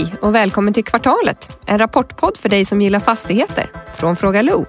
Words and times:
Hej 0.00 0.14
och 0.22 0.34
välkommen 0.34 0.74
till 0.74 0.84
Kvartalet, 0.84 1.58
en 1.66 1.78
rapportpodd 1.78 2.36
för 2.36 2.48
dig 2.48 2.64
som 2.64 2.80
gillar 2.80 3.00
fastigheter 3.00 3.70
från 3.94 4.16
Fråga 4.16 4.42
Lo. 4.42 4.66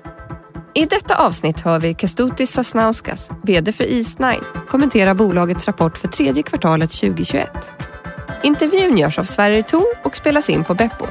I 0.74 0.86
detta 0.86 1.16
avsnitt 1.16 1.62
hör 1.62 1.80
vi 1.80 1.96
Kestutis 1.96 2.52
Sasnauskas, 2.52 3.30
VD 3.44 3.74
för 3.74 3.84
Eastnine, 3.84 4.42
kommentera 4.68 5.16
bolagets 5.16 5.68
rapport 5.68 5.98
för 5.98 6.08
tredje 6.08 6.44
kvartalet 6.44 6.92
2021. 6.92 7.50
Intervjun 8.44 8.98
görs 8.98 9.20
av 9.20 9.24
Sverige 9.24 9.64
Tor 9.64 9.86
och 10.04 10.16
spelas 10.16 10.50
in 10.50 10.64
på 10.64 10.74
Beppo. 10.74 11.06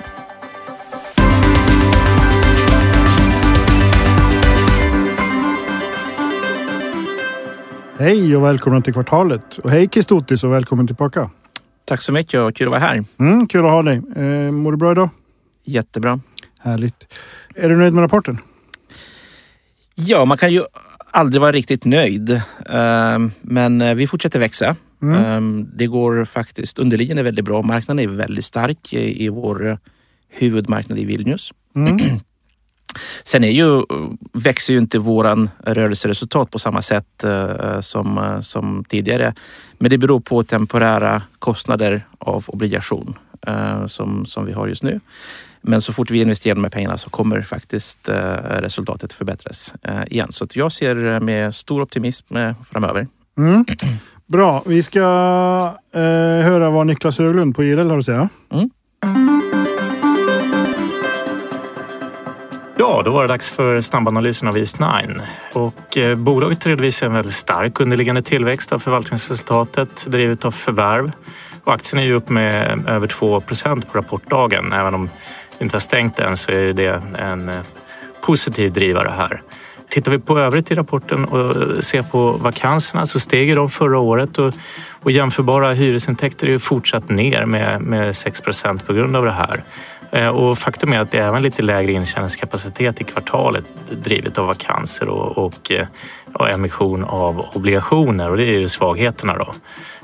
Hej 7.99 8.37
och 8.37 8.45
välkommen 8.45 8.83
till 8.83 8.93
Kvartalet. 8.93 9.59
Och 9.59 9.71
hej 9.71 9.89
Kestutis 9.93 10.45
och 10.45 10.53
välkommen 10.53 10.87
tillbaka. 10.87 11.31
Tack 11.91 12.03
så 12.03 12.13
mycket 12.13 12.41
och 12.41 12.55
kul 12.57 12.67
att 12.67 12.71
vara 12.71 12.81
här. 12.81 13.05
Mm, 13.19 13.47
kul 13.47 13.65
att 13.65 13.71
ha 13.71 13.83
dig. 13.83 14.03
Eh, 14.17 14.51
mår 14.51 14.71
du 14.73 14.77
bra 14.79 14.93
idag? 14.93 15.11
Jättebra. 15.65 16.21
Härligt. 16.61 17.13
Är 17.55 17.69
du 17.69 17.77
nöjd 17.77 17.93
med 17.93 18.03
rapporten? 18.03 18.39
Ja, 19.95 20.25
man 20.25 20.39
kan 20.39 20.53
ju 20.53 20.63
aldrig 21.11 21.41
vara 21.41 21.53
riktigt 21.53 21.85
nöjd. 21.85 22.43
Ehm, 22.71 23.31
men 23.43 23.81
eh, 23.81 23.95
vi 23.95 24.07
fortsätter 24.07 24.39
växa. 24.39 24.77
Mm. 25.03 25.25
Ehm, 25.25 25.69
Det 25.75 25.87
går 25.87 26.25
faktiskt 26.25 26.79
underliggande 26.79 27.23
väldigt 27.23 27.45
bra. 27.45 27.63
Marknaden 27.63 28.05
är 28.05 28.09
väldigt 28.17 28.45
stark 28.45 28.93
i 28.93 29.25
i 29.25 29.29
vår 29.29 29.79
huvudmarknad 30.29 30.99
i 30.99 31.05
Vilnius. 31.05 31.53
Mm. 31.77 31.99
Sen 33.25 33.45
är 33.45 33.51
ju, 33.51 33.83
växer 34.33 34.73
ju 34.73 34.79
inte 34.79 34.99
våran 34.99 35.51
rörelseresultat 35.65 36.51
på 36.51 36.59
samma 36.59 36.83
sätt 36.83 37.25
eh, 37.25 37.81
som, 37.81 38.19
eh, 38.19 38.41
som 38.41 38.85
tidigare. 38.89 39.35
Men 39.79 39.91
det 39.91 39.99
beror 39.99 40.21
på 40.21 40.45
temporära 40.45 41.23
kostnader 41.39 42.07
av 42.19 42.45
obligation 42.47 43.19
eh, 43.47 43.87
som, 43.87 44.27
som 44.27 44.47
vi 44.47 44.53
har 44.53 44.69
just 44.69 44.83
nu. 44.83 45.01
Men 45.63 45.81
så 45.81 45.93
fort 45.93 46.11
vi 46.11 46.21
investerar 46.21 46.55
de 46.55 46.65
här 46.65 46.71
pengarna 46.71 46.99
så 46.99 47.11
kommer 47.11 47.43
faktiskt 47.43 48.09
eh, 48.09 48.15
resultatet 48.43 49.13
förbättras 49.13 49.75
igen. 50.07 50.33
Så 50.33 50.47
jag 50.53 50.73
ser 50.73 51.21
med 51.21 51.55
stor 51.55 51.83
optimism 51.83 52.35
framöver. 52.71 53.07
Mm. 53.39 53.65
Bra. 54.27 54.63
Vi 54.67 54.83
ska 54.83 55.01
höra 56.45 56.71
vad 56.71 56.87
Niklas 56.87 57.19
Höglund 57.19 57.57
på 57.57 57.65
IRL 57.65 57.91
har 57.91 57.99
att 57.99 58.05
säga. 58.05 58.29
Ja, 62.81 63.03
då 63.05 63.11
var 63.11 63.23
det 63.23 63.29
dags 63.29 63.51
för 63.51 63.81
snabbanalysen 63.81 64.49
av 64.49 64.57
East9. 64.57 65.21
Och 65.53 65.99
eh, 65.99 66.17
bolaget 66.17 66.67
redovisar 66.67 67.07
en 67.07 67.13
väldigt 67.13 67.35
stark 67.35 67.81
underliggande 67.81 68.23
tillväxt 68.23 68.73
av 68.73 68.79
förvaltningsresultatet 68.79 70.07
drivet 70.07 70.45
av 70.45 70.51
förvärv. 70.51 71.13
Och 71.65 71.75
aktien 71.75 72.03
är 72.03 72.07
ju 72.07 72.15
upp 72.15 72.29
med 72.29 72.85
över 72.89 73.07
2% 73.07 73.87
på 73.87 73.99
rapportdagen. 73.99 74.73
Även 74.73 74.95
om 74.95 75.11
det 75.59 75.65
inte 75.65 75.75
har 75.75 75.81
stängt 75.81 76.19
än 76.19 76.37
så 76.37 76.51
är 76.51 76.73
det 76.73 77.03
en 77.19 77.49
eh, 77.49 77.61
positiv 78.21 78.73
drivare 78.73 79.13
här. 79.17 79.43
Tittar 79.91 80.13
vi 80.13 80.19
på 80.19 80.39
övrigt 80.39 80.71
i 80.71 80.75
rapporten 80.75 81.25
och 81.25 81.63
eh, 81.63 81.79
ser 81.81 82.03
på 82.03 82.33
vakanserna 82.33 83.07
så 83.07 83.21
steg 83.21 83.57
de 83.57 83.69
förra 83.69 83.99
året 83.99 84.39
och, 84.39 84.55
och 85.03 85.11
jämförbara 85.11 85.73
hyresintäkter 85.73 86.47
är 86.47 86.53
ju 86.53 86.59
fortsatt 86.59 87.09
ner 87.09 87.45
med, 87.45 87.81
med 87.81 88.17
6 88.17 88.43
på 88.87 88.93
grund 88.93 89.17
av 89.17 89.25
det 89.25 89.33
här. 89.33 89.65
Eh, 90.13 90.29
och 90.29 90.59
faktum 90.59 90.93
är 90.93 90.99
att 90.99 91.11
det 91.11 91.19
är 91.19 91.29
även 91.29 91.43
lite 91.43 91.63
lägre 91.63 91.93
intjäningskapacitet 91.93 93.01
i 93.01 93.05
kvartalet 93.05 93.65
drivet 93.91 94.39
av 94.39 94.47
vakanser 94.47 95.09
och, 95.09 95.39
och, 95.39 95.71
eh, 95.71 95.87
och 96.35 96.51
emission 96.51 97.05
av 97.05 97.47
obligationer 97.55 98.31
och 98.31 98.37
det 98.37 98.45
är 98.45 98.59
ju 98.59 98.69
svagheterna 98.69 99.37
då. 99.37 99.55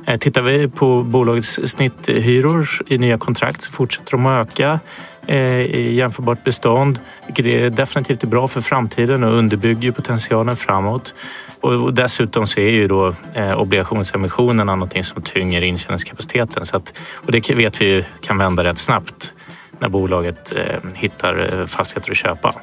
Eh, 0.07 0.19
tittar 0.19 0.43
vi 0.43 0.69
på 0.69 1.03
bolagets 1.03 1.61
snitthyror 1.65 2.69
i 2.87 2.99
nya 2.99 3.19
kontrakt 3.19 3.63
så 3.63 3.73
fortsätter 3.73 4.11
de 4.11 4.27
att 4.27 4.49
öka 4.49 4.81
i 5.29 5.95
jämförbart 5.95 6.45
bestånd, 6.45 7.01
vilket 7.27 7.47
är 7.47 7.71
definitivt 7.71 8.23
är 8.23 8.27
bra 8.27 8.49
för 8.49 8.61
framtiden 8.61 9.25
och 9.25 9.33
underbygger 9.33 9.91
potentialen 9.91 10.57
framåt. 10.57 11.15
Och 11.61 11.95
dessutom 11.95 12.47
så 12.47 12.61
är 12.61 12.71
ju 12.71 12.89
då 12.89 13.15
obligationsemissionerna 13.57 14.75
någonting 14.75 15.05
som 15.05 15.23
tynger 15.23 15.63
intjäningskapaciteten. 15.63 16.67
Så 16.67 16.77
att, 16.77 16.93
och 17.15 17.33
det 17.33 17.51
vet 17.55 17.81
vi 17.81 17.85
ju 17.85 18.05
kan 18.21 18.39
vända 18.39 18.65
rätt 18.65 18.79
snabbt 18.79 19.35
när 19.79 19.89
bolaget 19.89 20.53
eh, 20.57 20.91
hittar 20.95 21.61
eh, 21.61 21.67
fastigheter 21.67 22.11
att 22.11 22.17
köpa. 22.17 22.55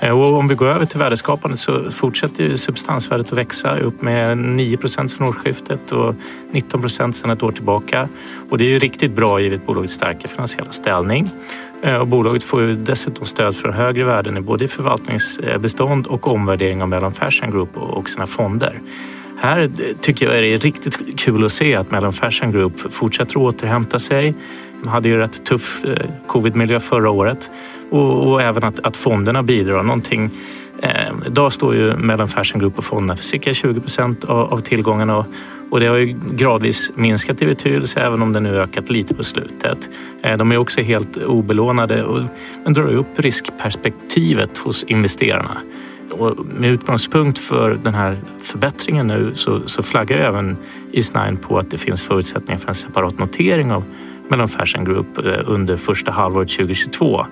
Eh, 0.00 0.20
och 0.20 0.34
om 0.34 0.48
vi 0.48 0.54
går 0.54 0.66
över 0.66 0.86
till 0.86 0.98
värdeskapandet 0.98 1.60
så 1.60 1.90
fortsätter 1.90 2.44
ju 2.44 2.56
substansvärdet 2.56 3.26
att 3.32 3.38
växa 3.38 3.78
upp 3.78 4.02
med 4.02 4.38
9 4.38 4.78
sedan 4.88 5.28
årsskiftet 5.28 5.92
och 5.92 6.14
19 6.50 6.90
sedan 6.90 7.30
ett 7.30 7.42
år 7.42 7.52
tillbaka. 7.52 8.08
Och 8.50 8.58
det 8.58 8.64
är 8.64 8.68
ju 8.68 8.78
riktigt 8.78 9.12
bra 9.12 9.40
givet 9.40 9.66
bolagets 9.66 9.94
starka 9.94 10.28
finansiella 10.28 10.72
ställning. 10.72 11.30
Och 12.00 12.06
bolaget 12.06 12.44
får 12.44 12.62
ju 12.62 12.76
dessutom 12.76 13.26
stöd 13.26 13.56
från 13.56 13.72
högre 13.72 14.04
värden 14.04 14.36
i 14.36 14.40
både 14.40 14.68
förvaltningsbestånd 14.68 16.06
och 16.06 16.26
omvärdering 16.26 16.82
av 16.82 16.88
Mellon 16.88 17.12
Fashion 17.12 17.50
Group 17.50 17.76
och 17.76 18.08
sina 18.08 18.26
fonder. 18.26 18.80
Här 19.42 19.70
tycker 20.00 20.26
jag 20.26 20.38
är 20.38 20.42
det 20.42 20.56
riktigt 20.56 21.20
kul 21.20 21.44
att 21.44 21.52
se 21.52 21.74
att 21.74 21.90
Mellon 21.90 22.12
Fashion 22.12 22.52
Group 22.52 22.92
fortsätter 22.92 23.30
att 23.30 23.54
återhämta 23.54 23.98
sig. 23.98 24.34
De 24.82 24.88
hade 24.88 25.08
ju 25.08 25.16
rätt 25.16 25.44
tuff 25.44 25.84
eh, 25.84 26.06
covidmiljö 26.26 26.80
förra 26.80 27.10
året 27.10 27.50
och, 27.90 28.26
och 28.26 28.42
även 28.42 28.64
att, 28.64 28.80
att 28.86 28.96
fonderna 28.96 29.42
bidrar. 29.42 29.82
Någonting, 29.82 30.30
eh, 30.82 30.90
idag 31.26 31.52
står 31.52 31.74
ju 31.74 31.96
Mellon 31.96 32.28
Fashion 32.28 32.60
Group 32.60 32.78
och 32.78 32.84
fonderna 32.84 33.16
för 33.16 33.24
cirka 33.24 33.54
20 33.54 33.80
procent 33.80 34.24
av, 34.24 34.52
av 34.52 34.58
tillgångarna 34.58 35.16
och, 35.16 35.26
och 35.70 35.80
det 35.80 35.86
har 35.86 35.96
ju 35.96 36.18
gradvis 36.30 36.92
minskat 36.94 37.42
i 37.42 37.46
betydelse 37.46 38.00
även 38.00 38.22
om 38.22 38.32
det 38.32 38.40
nu 38.40 38.60
ökat 38.60 38.90
lite 38.90 39.14
på 39.14 39.24
slutet. 39.24 39.78
Eh, 40.22 40.36
de 40.36 40.52
är 40.52 40.56
också 40.56 40.80
helt 40.80 41.16
obelånade 41.16 42.04
och 42.04 42.20
men 42.64 42.72
drar 42.72 42.88
upp 42.88 43.20
riskperspektivet 43.20 44.58
hos 44.58 44.84
investerarna. 44.84 45.56
Och 46.10 46.46
med 46.46 46.70
utgångspunkt 46.70 47.38
för 47.38 47.78
den 47.82 47.94
här 47.94 48.16
förbättringen 48.42 49.06
nu 49.06 49.32
så, 49.34 49.60
så 49.64 49.82
flaggar 49.82 50.16
ju 50.16 50.22
även 50.22 50.56
Isnine 50.92 51.36
på 51.36 51.58
att 51.58 51.70
det 51.70 51.78
finns 51.78 52.02
förutsättningar 52.02 52.58
för 52.58 52.68
en 52.68 52.74
separat 52.74 53.18
notering 53.18 53.72
av 53.72 53.84
Mellon 54.28 54.48
Fashion 54.48 54.84
Group 54.84 55.18
eh, 55.18 55.40
under 55.46 55.76
första 55.76 56.10
halvåret 56.10 56.48
2022. 56.48 57.26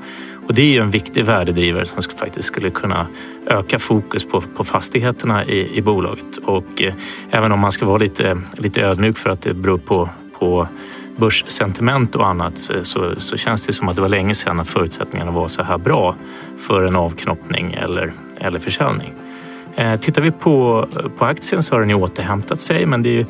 Och 0.46 0.54
det 0.54 0.62
är 0.62 0.72
ju 0.72 0.78
en 0.78 0.90
viktig 0.90 1.24
värdedrivare 1.24 1.86
som 1.86 2.02
faktiskt 2.02 2.48
skulle 2.48 2.70
kunna 2.70 3.06
öka 3.46 3.78
fokus 3.78 4.24
på, 4.24 4.40
på 4.40 4.64
fastigheterna 4.64 5.44
i, 5.44 5.76
i 5.76 5.82
bolaget. 5.82 6.36
Och 6.36 6.82
eh, 6.82 6.94
även 7.30 7.52
om 7.52 7.60
man 7.60 7.72
ska 7.72 7.86
vara 7.86 7.98
lite, 7.98 8.38
lite 8.56 8.80
ödmjuk 8.80 9.18
för 9.18 9.30
att 9.30 9.40
det 9.42 9.54
beror 9.54 9.78
på, 9.78 10.08
på 10.38 10.68
börssentiment 11.16 12.16
och 12.16 12.26
annat 12.26 12.58
så, 12.82 13.14
så, 13.18 13.36
känns 13.36 13.66
det 13.66 13.72
som 13.72 13.88
att 13.88 13.96
det 13.96 14.02
var 14.02 14.08
länge 14.08 14.34
sedan 14.34 14.64
förutsättningarna 14.64 15.30
var 15.30 15.48
så 15.48 15.62
här 15.62 15.78
bra 15.78 16.16
för 16.58 16.82
en 16.82 16.96
avknoppning 16.96 17.72
eller, 17.72 18.12
eller 18.40 18.58
försäljning. 18.58 19.12
Eh, 19.76 20.00
tittar 20.00 20.22
vi 20.22 20.30
på, 20.30 20.86
på 21.18 21.24
aktien 21.24 21.62
så 21.62 21.74
har 21.74 21.80
den 21.80 21.88
ju 21.88 21.94
återhämtat 21.94 22.60
sig 22.60 22.86
men 22.86 23.02
det 23.02 23.10
är 23.10 23.14
ju, 23.14 23.24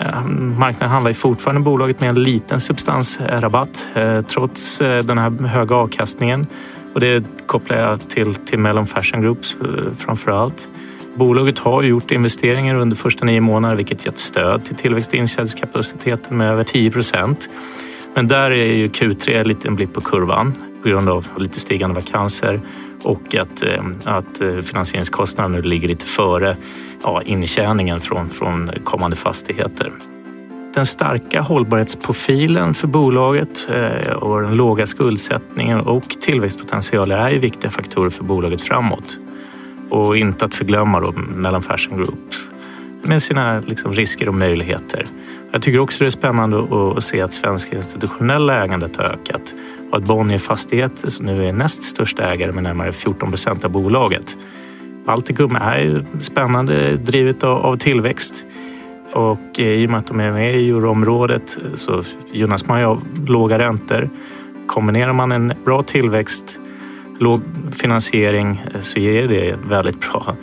Eh, 0.00 0.24
marknaden 0.58 0.90
handlar 0.90 1.10
ju 1.10 1.14
fortfarande 1.14 1.60
bolaget 1.60 2.00
med 2.00 2.08
en 2.08 2.22
liten 2.22 2.60
substansrabatt 2.60 3.88
eh, 3.94 4.22
trots 4.22 4.80
eh, 4.80 5.04
den 5.04 5.18
här 5.18 5.30
höga 5.30 5.76
avkastningen. 5.76 6.46
Och 6.94 7.00
det 7.00 7.24
kopplar 7.46 7.78
jag 7.78 8.08
till, 8.08 8.34
till 8.34 8.58
Mellon 8.58 8.86
Fashion 8.86 9.22
Groups 9.22 9.56
framför 9.98 10.30
allt. 10.30 10.68
Bolaget 11.14 11.58
har 11.58 11.82
gjort 11.82 12.10
investeringar 12.10 12.74
under 12.74 12.96
första 12.96 13.24
nio 13.24 13.40
månader 13.40 13.76
vilket 13.76 14.06
gett 14.06 14.18
stöd 14.18 14.64
till 14.64 14.76
tillväxt 14.76 15.14
i 15.14 15.16
inköpskapaciteten 15.16 16.36
med 16.36 16.50
över 16.50 16.64
10 16.64 16.90
procent. 16.90 17.50
Men 18.14 18.28
där 18.28 18.50
är 18.50 18.72
ju 18.72 18.86
Q3 18.86 19.40
en 19.40 19.48
liten 19.48 19.74
blipp 19.74 19.92
på 19.92 20.00
kurvan 20.00 20.52
på 20.82 20.88
grund 20.88 21.08
av 21.08 21.26
lite 21.38 21.60
stigande 21.60 21.94
vakanser 21.94 22.60
och 23.02 23.34
att, 23.34 23.62
eh, 23.62 23.84
att 24.04 24.40
eh, 24.40 24.58
finansieringskostnaden 24.58 25.52
nu 25.52 25.62
ligger 25.62 25.88
lite 25.88 26.06
före 26.06 26.56
ja, 27.02 27.22
intjäningen 27.22 28.00
från, 28.00 28.30
från 28.30 28.70
kommande 28.84 29.16
fastigheter. 29.16 29.92
Den 30.74 30.86
starka 30.86 31.40
hållbarhetsprofilen 31.40 32.74
för 32.74 32.86
bolaget 32.86 33.68
eh, 33.70 34.12
och 34.12 34.42
den 34.42 34.56
låga 34.56 34.86
skuldsättningen 34.86 35.80
och 35.80 36.08
tillväxtpotentialen 36.08 37.18
är 37.18 37.30
ju 37.30 37.38
viktiga 37.38 37.70
faktorer 37.70 38.10
för 38.10 38.24
bolaget 38.24 38.62
framåt. 38.62 39.18
Och 39.90 40.16
inte 40.16 40.44
att 40.44 40.54
förglömma 40.54 41.00
då 41.00 41.12
Mellan 41.12 41.62
Fashion 41.62 41.96
Group 41.96 42.34
med 43.02 43.22
sina 43.22 43.60
liksom, 43.60 43.92
risker 43.92 44.28
och 44.28 44.34
möjligheter. 44.34 45.06
Jag 45.50 45.62
tycker 45.62 45.78
också 45.78 46.04
det 46.04 46.08
är 46.08 46.10
spännande 46.10 46.58
att, 46.58 46.72
att 46.72 47.04
se 47.04 47.20
att 47.20 47.32
svenska 47.32 47.76
institutionella 47.76 48.64
ägandet 48.64 48.96
har 48.96 49.04
ökat 49.04 49.54
och 49.90 49.96
att 49.96 50.04
Bonnier 50.04 50.38
Fastigheter 50.38 51.10
som 51.10 51.26
nu 51.26 51.46
är 51.46 51.52
näst 51.52 51.82
största 51.82 52.32
ägare 52.32 52.52
med 52.52 52.62
närmare 52.62 52.92
14 52.92 53.30
procent 53.30 53.64
av 53.64 53.70
bolaget. 53.70 54.36
Baltikum 55.06 55.56
är 55.56 55.78
ju 55.78 56.04
spännande, 56.20 56.96
drivet 56.96 57.44
av, 57.44 57.76
tillväxt. 57.76 58.44
Och 59.12 59.60
eh, 59.60 59.66
i 59.66 59.86
och 59.86 59.90
med 59.90 59.98
att 59.98 60.06
de 60.06 60.20
är 60.20 60.30
med 60.30 60.60
i 60.60 60.70
euroområdet 60.70 61.58
så 61.74 62.02
gynnas 62.32 62.66
man 62.66 62.80
ju 62.80 62.86
av 62.86 63.02
låga 63.26 63.58
räntor. 63.58 64.10
Kombinerar 64.66 65.12
man 65.12 65.32
en 65.32 65.52
bra 65.64 65.82
tillväxt, 65.82 66.58
låg 67.18 67.40
finansiering 67.72 68.62
eh, 68.74 68.80
så 68.80 68.98
ger 68.98 69.28
det 69.28 69.56
väldigt 69.68 70.00
bra 70.00 70.36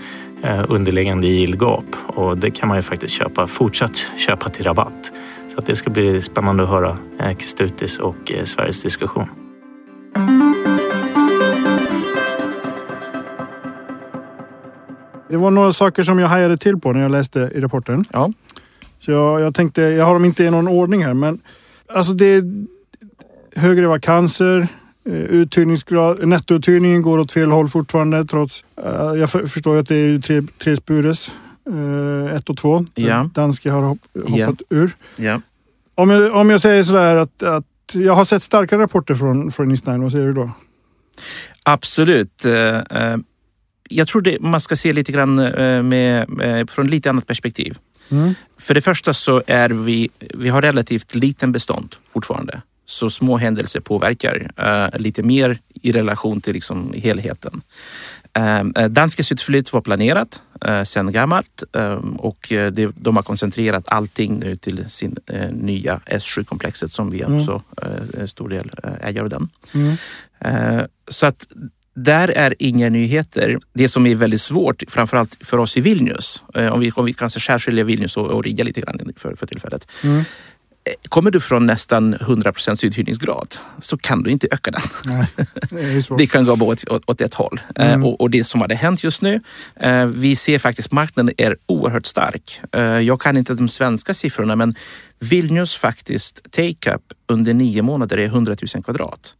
eh, 0.44 0.65
underliggande 0.69 1.27
yieldgap 1.27 1.95
och 2.07 2.38
det 2.38 2.51
kan 2.51 2.68
man 2.68 2.77
ju 2.77 2.81
faktiskt 2.81 3.13
köpa, 3.13 3.47
fortsatt 3.47 4.07
köpa 4.18 4.50
till 4.50 4.65
rabatt. 4.65 5.12
Så 5.56 5.60
att 5.60 5.66
det 5.66 5.75
ska 5.75 5.90
bli 5.90 6.22
spännande 6.22 6.63
att 6.63 6.69
höra 6.69 6.98
eh, 7.19 7.38
Kestutis 7.38 8.00
och 8.00 8.31
eh, 8.31 8.44
Sveriges 8.44 8.84
diskussion. 8.84 9.28
Det 15.30 15.38
var 15.38 15.52
några 15.52 15.72
saker 15.74 16.04
som 16.04 16.19
jag 16.19 16.28
hajade 16.28 16.57
till 16.57 16.80
på 16.80 16.94
när 16.94 17.02
jag 17.02 17.12
läste 17.12 17.40
i 17.56 17.60
rapporten. 17.60 18.06
Ja. 18.13 18.31
Så 19.00 19.12
jag, 19.12 19.42
jag 19.42 19.56
tänkte, 19.56 19.81
jag 19.81 20.06
har 20.06 20.13
dem 20.13 20.25
inte 20.25 20.44
i 20.44 20.52
någon 20.52 20.68
ordning 20.68 21.06
här 21.06 21.13
men 21.13 21.40
alltså 21.94 22.13
det 22.13 22.25
är 22.25 22.66
högre 23.56 23.88
vakanser, 23.88 24.68
eh, 25.06 25.13
uthyrningsgrad, 25.13 26.28
nettouthyrningen 26.28 27.02
går 27.02 27.19
åt 27.19 27.31
fel 27.31 27.52
håll 27.52 27.68
fortfarande 27.68 28.25
trots, 28.25 28.66
jag 29.18 29.30
för, 29.30 29.46
förstår 29.46 29.74
ju 29.74 29.80
att 29.80 29.88
det 29.88 29.96
är 29.96 30.19
tre, 30.19 30.42
tre 30.57 30.75
spures, 30.75 31.31
ett 32.36 32.50
och 32.50 32.58
två. 32.58 32.86
Ja. 32.96 33.30
Danske 33.34 33.70
har 33.72 33.82
hopp, 33.82 34.00
hoppat 34.14 34.38
Ja. 34.38 34.54
ur. 34.70 34.96
Ja. 35.16 35.42
Om 35.96 36.10
jag, 36.10 36.36
om 36.36 36.50
jag 36.50 36.62
säger 36.62 36.84
sådär 36.84 37.16
att, 37.16 37.44
att 37.44 37.66
jag 37.94 38.14
har 38.14 38.26
sett 38.26 38.44
starka 38.44 38.78
rapporter 38.78 39.16
från, 39.16 39.52
från 39.52 39.72
Eastnine, 39.72 39.98
vad 40.04 40.12
säger 40.12 40.26
du 40.26 40.32
då? 40.34 40.52
Absolut. 41.66 42.46
Eh, 42.46 42.78
eh, 42.80 43.18
Jag 43.90 44.08
tror 44.08 44.22
det, 44.22 44.42
man 44.42 44.62
ska 44.62 44.76
se 44.76 44.94
lite 44.94 45.12
grann 45.12 45.40
eh, 45.40 45.82
med, 45.84 46.30
med, 46.30 46.70
från 46.70 46.88
lite 46.88 47.10
annat 47.10 47.28
perspektiv. 47.28 47.78
Mm. 48.10 48.34
För 48.58 48.74
det 48.74 48.82
första 48.82 49.14
så 49.14 49.44
är 49.48 49.70
vi, 49.70 50.10
vi 50.20 50.50
har 50.50 50.62
relativt 50.62 51.16
liten 51.16 51.52
bestånd 51.52 51.96
fortfarande. 52.14 52.62
Så 52.86 53.10
små 53.10 53.38
händelser 53.38 53.80
påverkar 53.80 54.52
eh, 54.58 55.00
lite 55.00 55.24
mer 55.24 55.60
i 55.82 55.92
relation 55.92 56.42
till 56.42 56.54
liksom 56.54 56.94
helheten. 56.98 57.62
Eh, 58.34 58.60
eh, 58.60 58.88
Danskes 58.90 59.32
utflytt 59.32 59.74
var 59.74 59.82
planerat 59.82 60.42
eh, 60.66 60.84
sedan 60.84 61.12
gammalt 61.12 61.64
eh, 61.76 62.00
och 62.18 62.48
det, 62.50 62.92
de 62.96 63.16
har 63.16 63.24
koncentrerat 63.24 63.88
allting 63.88 64.40
nu 64.40 64.56
till 64.56 64.86
sin 64.90 65.18
eh, 65.26 65.50
nya 65.52 66.00
S7-komplexet 66.06 66.92
som 66.92 67.12
vi 67.12 67.22
Mm. 67.22 67.40
också 67.40 67.62
eh, 67.82 68.22
en 68.22 68.28
stor 68.28 68.50
del 68.50 68.72
äger 69.02 69.22
av 69.22 69.30
den. 69.30 69.50
Mm. 69.74 69.96
Så 71.08 71.26
att 71.26 71.48
där 71.96 72.28
är 72.28 72.56
inga 72.60 72.90
nyheter. 72.90 73.58
Det 73.74 73.88
som 73.88 74.06
är 74.08 74.16
väldigt 74.16 74.42
svårt, 74.42 74.84
framförallt 74.88 75.38
för 75.42 75.58
oss 75.58 75.78
i 75.78 75.81
Vilnius, 75.81 76.44
om 76.72 76.80
vi, 76.80 76.92
om 76.92 77.06
vi 77.06 77.14
kanske 77.14 77.40
särskiljer 77.40 77.86
Vilnius 77.86 78.18
och, 78.18 78.28
och 78.28 78.44
Riga 78.44 78.64
lite 78.64 78.81
grann 78.81 79.14
för, 79.18 79.36
för 79.36 79.46
tillfället. 79.48 79.88
Mm. 80.04 80.24
Eh, 80.86 80.94
Kommer 81.10 81.32
du 81.32 81.40
från 81.40 81.66
nästan 81.66 82.16
100% 82.16 82.86
uthyrningsgrad 82.86 83.56
så 83.80 83.98
kan 83.98 84.24
du 84.24 84.30
inte 84.32 84.48
öka 84.52 84.72
den. 84.72 84.82
Nej, 85.06 85.28
det. 85.70 86.08
Det 86.18 86.28
kan 86.28 86.46
gå 86.46 86.54
åt, 86.66 86.88
åt, 86.92 87.04
åt 87.10 87.22
ett 87.22 87.34
håll. 87.34 87.60
Eh, 87.76 87.86
Mm. 87.94 88.04
och, 88.06 88.22
och 88.22 88.30
det 88.30 88.44
som 88.44 88.62
hade 88.62 88.76
hänt 88.76 89.04
just 89.04 89.22
nu, 89.22 89.42
eh, 89.80 90.06
vi 90.06 90.36
ser 90.36 90.60
faktiskt 90.60 90.92
marknaden 90.92 91.34
är 91.38 91.58
oerhört 91.66 92.06
stark. 92.06 92.62
Eh, 92.72 92.82
jag 92.82 93.22
kan 93.22 93.38
inte 93.38 93.54
de 93.54 93.70
svenska 93.70 94.14
siffrorna 94.14 94.56
men 94.56 94.76
Vilnius 95.20 95.76
faktiskt 95.76 96.52
take-up 96.52 97.02
under 97.28 97.54
nio 97.54 97.81
månader 97.81 98.18
är 98.18 98.26
100 98.26 98.56
000 98.76 98.84
kvadrat. 98.84 99.34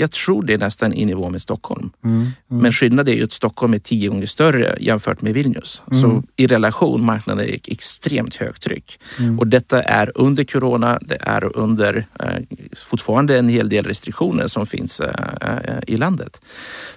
Jag 0.00 0.10
tror 0.10 0.42
det 0.42 0.54
är 0.54 0.58
nästan 0.58 0.92
i 0.92 1.04
nivå 1.04 1.30
med 1.30 1.42
Stockholm. 1.42 1.90
Mm. 2.04 2.16
Mm. 2.16 2.32
Men 2.62 2.72
skillnaden 2.72 3.14
är 3.14 3.18
ju 3.18 3.24
att 3.24 3.32
Stockholm 3.32 3.74
är 3.74 3.78
tio 3.78 4.08
gånger 4.08 4.26
större 4.26 4.76
jämfört 4.80 5.22
med 5.22 5.34
Vilnius. 5.34 5.82
Mm. 5.90 6.02
Så 6.02 6.22
i 6.36 6.46
relation, 6.46 7.04
marknaden 7.04 7.48
är 7.48 7.58
extremt 7.64 8.36
högtryck. 8.36 9.00
Mm. 9.18 9.38
Och 9.38 9.46
detta 9.46 9.82
är 9.82 10.12
under 10.14 10.44
corona, 10.44 10.98
det 11.02 11.18
är 11.20 11.56
under 11.56 12.06
eh, 12.20 12.28
fortfarande 12.76 13.38
en 13.38 13.48
hel 13.48 13.68
del 13.68 13.84
restriktioner 13.84 14.46
som 14.46 14.66
finns 14.66 15.00
eh, 15.00 15.10
eh, 15.40 15.78
i 15.86 15.96
landet. 15.96 16.40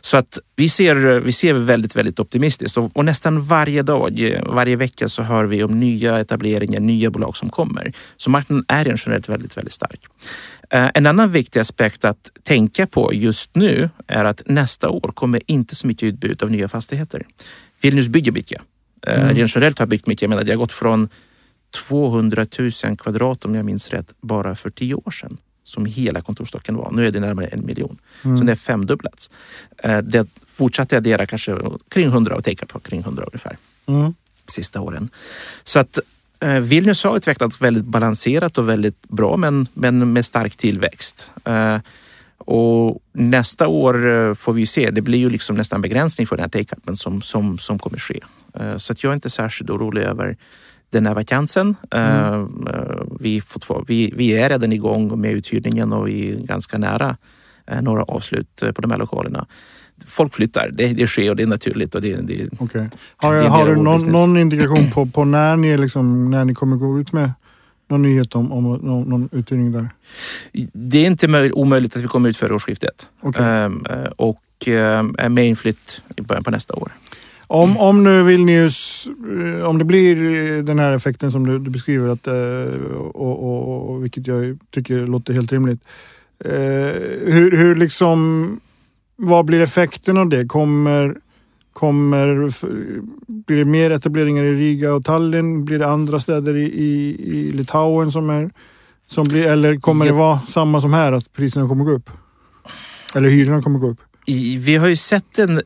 Så 0.01 0.18
att 0.18 0.39
vi 0.56 0.69
ser, 0.69 1.19
vi 1.19 1.31
ser 1.31 1.54
väldigt, 1.54 1.95
väldigt 1.95 2.19
optimistiskt 2.19 2.77
och, 2.77 2.97
och 2.97 3.06
nästan 3.06 3.42
varje 3.42 3.83
dag, 3.83 4.42
varje 4.45 4.75
vecka 4.75 5.09
så 5.09 5.24
hör 5.24 5.44
vi 5.44 5.63
om 5.63 5.80
nya 5.80 6.19
etableringar, 6.19 6.80
nya 6.80 7.09
bolag 7.09 7.38
som 7.38 7.50
kommer. 7.50 7.94
Så 8.18 8.30
marknaden 8.30 8.65
är 8.68 8.86
generellt 9.06 9.30
väldigt, 9.30 9.57
väldigt 9.57 9.74
stark. 9.74 10.01
Eh, 10.71 10.89
En 10.94 11.06
annan 11.06 11.31
viktig 11.31 11.59
aspekt 11.59 12.06
att 12.06 12.31
tänka 12.44 12.88
på 12.88 13.13
just 13.13 13.56
nu 13.56 13.89
är 14.07 14.25
att 14.25 14.41
nästa 14.45 14.89
år 14.89 15.12
kommer 15.13 15.41
inte 15.47 15.75
så 15.75 15.88
mycket 15.88 16.03
utbud 16.03 16.44
av 16.44 16.51
nya 16.51 16.68
fastigheter. 16.68 17.25
Vilnius 17.81 18.07
bygger 18.07 18.31
mycket. 18.31 18.62
Mm. 19.07 19.21
Mm. 19.21 19.35
Rent 19.35 19.56
generellt 19.56 19.79
har 19.79 19.85
byggt 19.85 20.07
mycket. 20.07 20.21
Jag 20.21 20.29
menar, 20.29 20.44
det 20.44 20.51
har 20.51 20.57
gått 20.57 20.71
från 20.71 21.09
200 21.89 22.45
000 22.59 22.97
kvadrat 22.97 23.45
om 23.45 23.56
jag 23.56 23.65
minns 23.65 23.89
rätt 23.89 24.13
bara 24.21 24.56
för 24.56 24.69
tio 24.69 24.94
år 24.94 25.12
sedan 25.12 25.38
som 25.63 25.85
hela 25.85 26.21
kontorsstocken 26.21 26.75
var. 26.75 26.91
Nu 26.91 27.07
är 27.07 27.12
det 27.12 27.19
närmare 27.19 27.45
en 27.47 27.65
miljon. 27.65 27.97
Mm. 28.23 28.38
Så 28.38 28.44
det 28.44 28.51
är 28.51 28.56
femdubblats. 28.56 29.29
Eh, 29.77 29.97
Det 29.97 30.27
fortsatte 30.45 30.97
addera 30.97 31.25
kanske 31.25 31.57
kring 31.89 32.07
100 32.07 32.35
och 32.35 32.44
take 32.44 32.65
på 32.65 32.79
kring 32.79 33.00
100 33.01 33.23
ungefär 33.23 33.57
Mm. 33.88 34.13
sista 34.47 34.81
åren. 34.81 35.09
Så 35.63 35.79
att 35.79 35.97
eh, 35.97 36.03
Eh, 36.41 36.59
Vilnius 36.59 37.03
har 37.03 37.17
utvecklats 37.17 37.61
väldigt 37.61 37.85
balanserat 37.85 38.57
och 38.57 38.69
väldigt 38.69 39.07
bra 39.07 39.38
men, 39.38 39.67
men 39.73 40.13
med 40.13 40.25
stark 40.25 40.55
tillväxt. 40.55 41.31
Eh, 41.45 41.77
och 42.38 42.99
nästa 43.11 43.67
år 43.67 44.11
eh, 44.11 44.33
får 44.33 44.53
vi 44.53 44.65
se, 44.65 44.91
det 44.91 45.01
blir 45.01 45.19
ju 45.19 45.29
liksom 45.29 45.55
nästan 45.55 45.81
begränsning 45.81 46.27
för 46.27 46.38
den 46.38 46.43
här 46.43 46.61
take-upen 46.61 46.95
som, 46.95 47.21
som, 47.21 47.57
som 47.57 47.79
kommer 47.79 47.97
ske. 47.97 48.19
Så 48.77 48.93
att 48.93 49.03
jag 49.03 49.11
är 49.11 49.13
inte 49.13 49.29
särskilt 49.29 49.69
orolig 49.69 50.01
över 50.01 50.38
den 50.89 51.05
här 51.05 51.13
vakansen. 51.13 51.75
Mm. 51.91 52.65
vi, 53.19 53.41
vi, 53.87 54.13
vi 54.15 54.31
är 54.31 54.49
redan 54.49 54.73
igång 54.73 55.21
med 55.21 55.31
uthyrningen 55.31 55.94
och 55.94 56.07
vi 56.07 56.31
är 56.31 56.35
ganska 56.35 56.77
nära 56.77 57.17
några 57.81 58.03
avslut 58.03 58.63
på 58.75 58.81
de 58.81 58.91
här 58.91 58.97
lokalerna. 58.97 59.45
Folk 60.07 60.33
flyttar, 60.33 60.69
det, 60.74 60.88
det 60.88 61.07
sker 61.07 61.30
och 61.30 61.36
det 61.36 61.44
är 61.44 61.48
naturligt. 61.48 61.95
Och 61.95 62.01
det, 62.01 62.15
det, 62.15 62.50
Okej. 62.59 62.89
Har, 63.18 63.33
Det 63.33 63.44
jag, 63.44 63.50
har 63.50 63.65
del 63.65 63.75
du 63.75 63.81
någon, 63.81 64.07
någon 64.07 64.38
indikation 64.38 64.92
på, 64.92 65.06
på 65.06 65.25
när, 65.25 65.57
ni 65.57 65.77
liksom, 65.77 66.31
när 66.31 66.45
ni 66.45 66.53
kommer 66.53 66.75
gå 66.77 67.00
ut 67.00 67.13
med 67.13 67.31
någon 67.89 68.01
nyhet 68.01 68.36
om, 68.36 68.51
om 68.51 68.63
någon, 68.63 69.09
någon 69.09 69.30
uthyrning 69.31 69.71
där? 69.71 69.89
Det 70.74 70.98
är 70.98 71.07
inte 71.07 71.27
möj- 71.27 71.51
omöjligt 71.51 71.95
att 71.95 72.01
vi 72.03 72.07
kommer 72.07 72.30
ut 72.30 72.38
före 72.38 72.53
årsskiftet. 72.53 73.09
Okej. 73.21 73.45
Ehm, 73.45 73.86
eh, 73.89 74.12
och 74.15 74.42
ehm, 74.68 75.15
är 75.18 75.30
med 75.30 75.48
inflytt 75.48 76.01
i 76.18 76.21
början 76.21 76.44
på 76.44 76.51
nästa 76.51 76.74
år. 76.74 76.92
Om, 77.47 77.77
om 77.77 78.04
nu 78.04 78.24
Vilnius, 78.24 79.07
eh, 79.57 79.63
om 79.63 79.77
det 79.77 79.86
blir 79.86 80.15
eh, 80.57 80.63
den 80.63 80.80
här 80.80 80.92
effekten 80.92 81.31
som 81.31 81.47
du, 81.47 81.59
du 81.59 81.69
beskriver, 81.69 82.09
att, 82.09 82.27
eh, 82.27 82.33
och, 82.97 83.44
och, 83.44 83.89
och, 83.89 84.04
vilket 84.04 84.27
jag 84.27 84.57
tycker 84.69 85.00
låter 85.00 85.33
helt 85.33 85.51
rimligt. 85.51 85.80
Eh, 86.45 86.51
hur, 87.25 87.57
hur 87.57 87.75
liksom, 87.75 88.59
vad 89.21 89.45
blir 89.45 89.62
effekten 89.62 90.18
av 90.18 90.29
det? 90.29 90.45
Kommer, 90.45 91.15
kommer, 91.73 92.50
blir 93.45 93.57
det 93.57 93.66
mer 93.66 93.92
etableringar 93.92 94.44
i 94.44 94.54
Riga 94.54 94.94
och 94.94 95.06
Tallinn? 95.06 95.66
Blir 95.66 95.80
det 95.80 95.87
andra 95.87 96.19
städer 96.19 96.56
i, 96.56 96.63
i, 96.63 97.18
i 97.25 97.51
Litauen 97.51 98.11
som 98.11 98.30
är, 98.30 98.51
som 99.07 99.23
blir, 99.23 99.47
eller 99.47 99.78
kommer 99.78 100.06
det 100.06 100.11
vara 100.11 100.40
samma 100.40 100.81
som 100.81 100.94
här, 100.94 101.11
att 101.11 101.33
priserna 101.33 101.68
kommer 101.68 101.85
gå 101.85 101.92
upp? 101.92 102.09
Eller 103.16 103.30
hyrorna 103.30 103.61
kommer 103.61 103.80
gå 103.80 103.87
upp? 103.87 103.99
Vi 104.59 104.75
har 104.75 104.87
ju 104.87 104.95
sett 104.95 105.40
en 105.40 105.61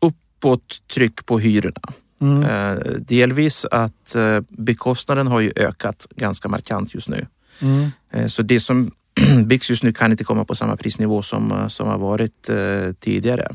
uppåt 0.00 0.88
tryck 0.94 1.26
på 1.26 1.38
hyrorna. 1.38 1.92
Mm. 2.20 2.42
Eh, 2.42 2.78
delvis 2.98 3.64
att 3.70 4.14
eh, 4.14 4.40
bekostnaden 4.48 5.26
har 5.26 5.40
ju 5.40 5.52
ökat 5.56 6.06
ganska 6.16 6.48
markant 6.48 6.94
just 6.94 7.08
nu. 7.08 7.26
Mm. 7.60 7.90
Eh, 8.10 8.26
så 8.26 8.42
det 8.42 8.60
som 8.60 8.90
byggs 9.46 9.70
just 9.70 9.82
nu 9.82 9.92
kan 9.92 10.10
inte 10.10 10.24
komma 10.24 10.44
på 10.44 10.54
samma 10.54 10.76
prisnivå 10.76 11.22
som, 11.22 11.52
eh, 11.52 11.68
som 11.68 11.88
har 11.88 11.98
varit 11.98 12.48
eh, 12.48 12.92
tidigare. 13.00 13.52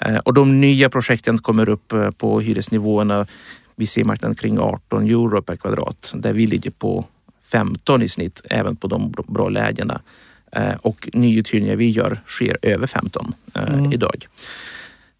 Eh, 0.00 0.16
och 0.16 0.34
de 0.34 0.60
nya 0.60 0.90
projekten 0.90 1.38
kommer 1.38 1.68
upp 1.68 1.92
eh, 1.92 2.10
på 2.10 2.40
hyresnivåerna. 2.40 3.26
Vi 3.76 3.86
ser 3.86 4.04
marknaden 4.04 4.34
kring 4.36 4.58
18 4.58 5.04
euro 5.06 5.42
per 5.42 5.56
kvadrat 5.56 6.12
där 6.16 6.32
vi 6.32 6.46
ligger 6.46 6.70
på 6.70 7.04
15 7.52 8.02
i 8.02 8.08
snitt 8.08 8.40
även 8.50 8.76
på 8.76 8.86
de 8.88 9.10
bra- 9.28 9.48
lägena. 9.48 10.00
Och 10.80 11.08
nyuthyrningar 11.12 11.76
vi 11.76 11.90
gör 11.90 12.20
sker 12.26 12.58
över 12.62 12.86
15 12.86 13.34
eh, 13.54 13.62
Mm. 13.74 13.92
idag. 13.92 14.26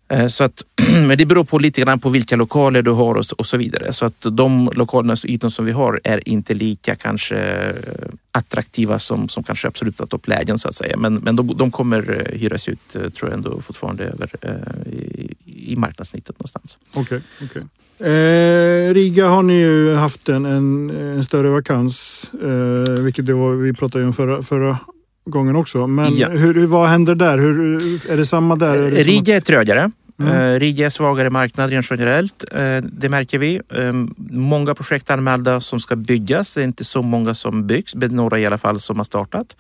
Eh, 0.09 0.27
så 0.27 0.45
att, 0.45 0.63
men 0.89 1.19
det 1.19 1.27
beror 1.27 1.45
på 1.45 1.59
lite 1.59 1.81
grann 1.81 2.01
på 2.01 2.09
vilka 2.09 2.37
lokaler 2.37 2.83
du 2.83 2.91
har 2.91 3.15
och 3.15 3.27
så, 3.27 3.35
och 3.39 3.47
så 3.47 3.57
vidare. 3.57 3.93
Så 3.93 4.07
att 4.07 4.27
de 4.33 4.71
lokalernas 4.75 5.25
ytor 5.25 5.49
som 5.49 5.65
vi 5.65 5.73
har 5.73 6.01
är 6.05 6.29
inte 6.29 6.55
lika 6.55 6.95
kanske 6.95 7.37
eh, 7.37 8.09
attraktiva 8.33 8.99
som, 8.99 9.29
som 9.29 9.43
kanske 9.43 9.69
absoluta 9.69 10.07
topplägen 10.07 10.59
så 10.59 10.69
att 10.69 10.75
säga. 10.75 10.97
Men, 10.97 11.15
men 11.15 11.37
de, 11.37 11.57
de 11.57 11.71
kommer 11.71 12.27
eh, 12.31 12.39
hyras 12.39 12.69
ut 12.69 12.89
tror 12.89 13.13
jag 13.21 13.33
ändå 13.33 13.61
fortfarande 13.61 14.05
över 14.05 14.31
eh, 14.41 14.93
i, 14.93 15.35
i 15.45 15.77
marknadssnittet 15.77 16.39
någonstans. 16.39 16.79
Okej. 16.95 17.21
okej. 17.43 17.63
Eh, 17.99 18.95
Riga 18.95 19.29
har 19.29 19.43
ni 19.43 19.55
ju 19.55 19.95
haft 19.95 20.29
en, 20.29 20.47
en, 20.47 20.91
en 20.91 21.25
större 21.25 21.49
vakans, 21.51 22.31
eh, 22.43 22.95
vilket 22.95 23.27
det 23.27 23.35
var, 23.35 23.55
vi 23.55 23.73
pratade 23.73 24.05
om 24.05 24.13
förra, 24.13 24.43
förra 24.43 24.79
gången 25.27 25.57
också. 25.57 25.87
Men 25.87 26.17
Ja. 26.17 26.29
hur, 26.29 26.55
hur, 26.55 26.67
vad 26.67 26.89
händer 26.89 27.15
där? 27.15 27.39
Hur, 27.39 27.77
är 28.11 28.17
det 28.17 28.27
samma 28.27 28.57
där? 28.57 28.75
Är 28.77 28.91
samma- 28.91 29.03
Riga 29.03 29.37
är 29.37 29.41
trögare. 29.41 29.91
Mm. 30.21 30.33
Eh, 30.55 30.59
Riga 30.61 30.87
är 30.87 30.91
svagare 30.91 31.31
marknad 31.31 31.71
rent 31.71 31.87
generellt. 31.91 32.45
Eh, 32.53 32.77
det 32.77 33.09
märker 33.09 33.39
vi. 33.39 33.61
Eh, 33.75 33.93
många 34.31 34.75
projekt 34.75 35.11
anmälda 35.11 35.61
som 35.61 35.81
ska 35.81 35.97
byggas. 35.97 36.55
Det 36.55 36.61
är 36.61 36.65
inte 36.65 36.85
så 36.85 37.03
många 37.03 37.35
som 37.35 37.67
byggs, 37.67 37.95
men 37.95 38.17
några 38.17 38.39
i 38.39 38.47
alla 38.47 38.59
fall 38.59 38.81
som 38.81 38.97
har 38.97 39.05
startat. 39.05 39.57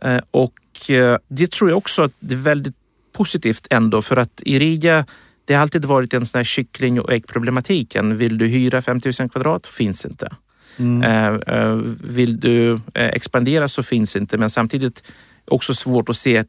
Eh, 0.00 0.18
och 0.30 0.90
eh, 0.90 1.18
det 1.28 1.50
tror 1.50 1.70
jag 1.70 1.76
också 1.78 2.02
att 2.02 2.12
det 2.20 2.34
är 2.34 2.38
väldigt 2.38 2.74
positivt 3.16 3.66
ändå 3.70 4.02
för 4.02 4.16
att 4.16 4.42
i 4.44 4.58
Riga 4.58 5.06
det 5.44 5.54
har 5.54 5.62
alltid 5.62 5.84
varit 5.84 6.14
en 6.14 6.26
sån 6.26 6.38
här 6.38 6.44
kyckling 6.44 7.00
och 7.00 7.12
äggproblematiken. 7.12 8.16
Vill 8.16 8.38
du 8.38 8.46
hyra 8.46 8.82
5000 8.82 9.28
kvadrat? 9.28 9.66
Finns 9.66 10.06
inte. 10.06 10.28
Mm. 10.76 11.02
Eh, 11.02 11.56
eh, 11.56 11.80
Vill 12.04 12.40
du 12.40 12.72
eh, 12.72 12.80
expandera 12.94 13.68
så 13.68 13.82
finns 13.82 14.16
inte, 14.16 14.38
men 14.38 14.50
samtidigt 14.50 15.02
också 15.44 15.74
svårt 15.74 16.08
att 16.08 16.16
se 16.16 16.44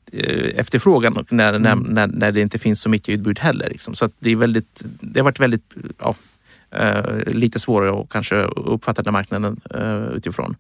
efterfrågan 0.56 1.26
när, 1.30 1.54
Mm. 1.54 1.80
när, 1.80 2.08
när 2.08 2.32
det 2.32 2.42
inte 2.42 2.60
finns 2.60 2.82
så 2.82 2.90
mycket 2.90 3.10
utbud 3.10 3.40
heller. 3.40 3.70
Liksom. 3.70 3.96
Så 3.96 4.10
det, 4.20 4.32
är 4.32 4.36
väldigt, 4.36 4.84
det 5.02 5.20
har 5.20 5.24
varit 5.24 5.40
väldigt, 5.40 5.74
ja, 6.00 6.16
lite 7.28 7.60
svårare 7.60 8.02
att 8.02 8.10
kanske 8.10 8.36
uppfatta 8.46 9.02
den 9.02 9.14
marknaden 9.14 9.60
utifrån. 10.16 10.56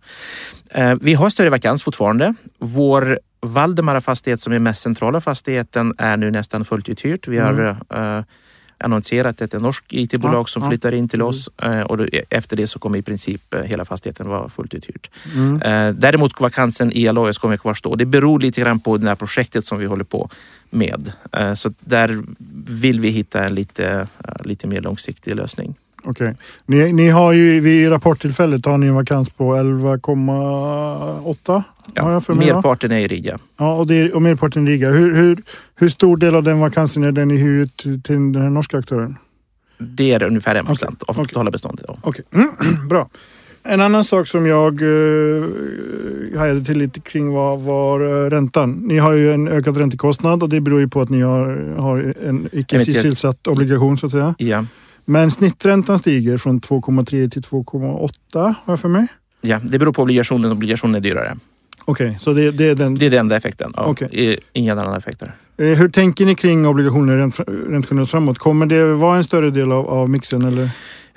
Vi 1.01 1.13
har 1.13 1.29
större 1.29 1.50
vakans 1.50 1.84
fortfarande. 1.84 2.34
Vår 2.60 3.20
Valdemara 3.41 4.01
fastighet 4.01 4.41
som 4.41 4.53
är 4.53 4.60
mest 4.60 4.82
centrala 4.82 5.22
fastigheten 5.22 5.93
är 5.98 6.17
nu 6.17 6.32
nästan 6.32 6.65
fullt 6.65 6.89
uthyrt. 6.89 7.27
Vi 7.27 7.38
har 7.38 7.77
eh, 7.89 8.24
annonserat 8.84 9.42
ett 9.42 9.54
norskt 9.54 9.86
IT-bolag 9.90 10.42
Ja, 10.42 10.46
som 10.46 10.63
ja, 10.63 10.70
flyttar 10.70 10.94
in 10.94 11.08
till 11.08 11.22
oss 11.22 11.50
eh, 11.62 11.82
och 11.82 11.98
då, 11.98 12.08
efter 12.30 12.58
det 12.58 12.68
så 12.68 12.80
kommer 12.80 12.98
i 12.98 13.02
princip 13.02 13.54
eh, 13.54 13.62
hela 13.62 13.86
fastigheten 13.86 14.28
vara 14.28 14.50
fullt 14.50 14.74
uthyrt. 14.74 15.10
Mm. 15.36 15.62
Eh, 15.62 15.94
däremot 15.94 16.40
vakansen 16.40 16.92
i 16.92 17.08
Alois 17.08 17.38
kommer 17.38 17.58
kvarstå. 17.58 17.96
Det 17.96 18.06
beror 18.06 18.40
lite 18.40 18.62
grann 18.62 18.80
på 18.80 18.98
det 18.98 19.08
här 19.08 19.16
projektet 19.16 19.66
som 19.66 19.80
vi 19.80 19.86
håller 19.86 20.04
på 20.04 20.30
med. 20.70 21.12
Eh, 21.32 21.54
så 21.54 21.74
där 21.80 22.24
vill 22.82 23.00
vi 23.00 23.10
hitta 23.10 23.44
en 23.44 23.56
lite, 23.56 24.08
eh, 24.28 24.46
lite 24.46 24.68
mer 24.68 24.82
långsiktig 24.82 25.36
lösning. 25.36 25.75
Okej. 26.06 26.36
Ni, 26.66 26.94
ni 26.94 27.10
har 27.10 27.32
ju 27.32 27.60
vid 27.60 27.92
rapporttillfället 27.92 28.66
har 28.66 28.78
ni 28.78 28.88
en 28.88 28.96
vakans 28.96 29.30
på 29.30 29.56
11,8 29.56 31.63
mig. 32.36 32.50
va? 32.50 32.56
merparten 32.56 32.92
är 32.92 33.00
i 33.00 33.08
Riga. 33.08 33.40
Ja, 33.58 33.75
och, 33.75 33.92
är, 33.92 34.16
och 34.16 34.22
merparten 34.22 34.68
Riga. 34.68 34.92
Hur, 34.92 35.16
hur, 35.16 35.44
hur 35.75 35.90
stor 35.90 36.18
del 36.18 36.36
av 36.36 36.44
den 36.44 36.60
vakansen 36.60 37.04
är 37.04 37.12
den 37.12 37.30
hyr 37.30 37.63
ut 37.63 37.78
till 37.78 38.32
den 38.32 38.36
här 38.36 38.50
norska 38.50 38.78
aktören? 38.78 39.18
Det 39.78 40.12
är 40.12 40.24
ungefär 40.24 40.56
en 40.56 40.66
procent 40.66 41.04
av 41.04 41.20
okej. 41.20 41.28
totala 41.28 41.52
beståndet. 41.52 41.86
Ja. 41.88 41.98
Okej, 42.02 42.25
bra. 42.90 43.10
En 43.63 43.82
annan 43.82 44.04
sak 44.04 44.28
som 44.28 44.46
jag 44.46 44.82
uh, 44.82 46.38
hajade 46.38 46.66
till 46.66 46.78
lite 46.78 47.00
kring 47.00 47.32
var, 47.32 47.58
var 47.58 48.25
eh, 48.25 48.30
räntan. 48.30 48.72
Ni 48.72 48.98
har 48.98 49.12
ju 49.12 49.34
en 49.34 49.48
ökad 49.48 49.78
räntekostnad 49.78 50.44
och 50.44 50.50
det 50.50 50.62
beror 50.62 50.80
ju 50.80 50.88
på 50.88 51.02
att 51.02 51.10
ni 51.10 51.22
har, 51.22 51.75
har 51.78 52.13
en 52.24 52.50
icke 52.52 52.80
sysselsatt 52.80 53.48
obligation 53.48 53.98
så 53.98 54.06
att 54.06 54.12
säga. 54.12 54.36
Ja. 54.38 54.66
Men 55.06 55.32
snitträntan 55.32 56.00
stiger 56.00 56.38
från 56.38 56.62
2,3 56.62 57.30
till 57.30 57.42
2,8 57.42 58.10
har 58.34 58.54
jag 58.66 58.80
för 58.80 58.90
mig. 58.90 59.08
Ja, 59.42 59.60
det 59.63 59.80
beror 59.80 59.94
på 59.94 60.02
obligationen. 60.02 60.52
Obligationen 60.52 60.96
är 60.96 61.00
dyrare. 61.00 61.38
Okej, 61.86 62.18
så 62.20 62.34
det, 62.34 62.52
det 62.52 62.70
är 62.70 62.75
den. 62.75 62.96
Det 62.96 63.06
är 63.06 63.10
den 63.10 63.20
enda 63.20 63.38
effekten. 63.38 63.74
Ja. 63.75 63.96
I- 64.12 64.38
Inga 64.54 64.72
andra 64.72 64.98
effekter. 64.98 65.36
Eh, 65.58 65.66
Hur 65.68 65.90
tänker 65.90 66.25
ni 66.25 66.36
kring 66.36 66.66
obligationer 66.68 67.18
rent, 67.18 67.40
rent 67.70 67.88
generellt 67.90 68.10
framåt? 68.10 68.40
Kommer 68.40 68.66
det 68.66 68.94
vara 68.94 69.18
en 69.18 69.24
större 69.24 69.50
del 69.50 69.72
av, 69.72 69.90
av 69.90 70.10
mixen 70.10 70.42
eller? 70.46 70.70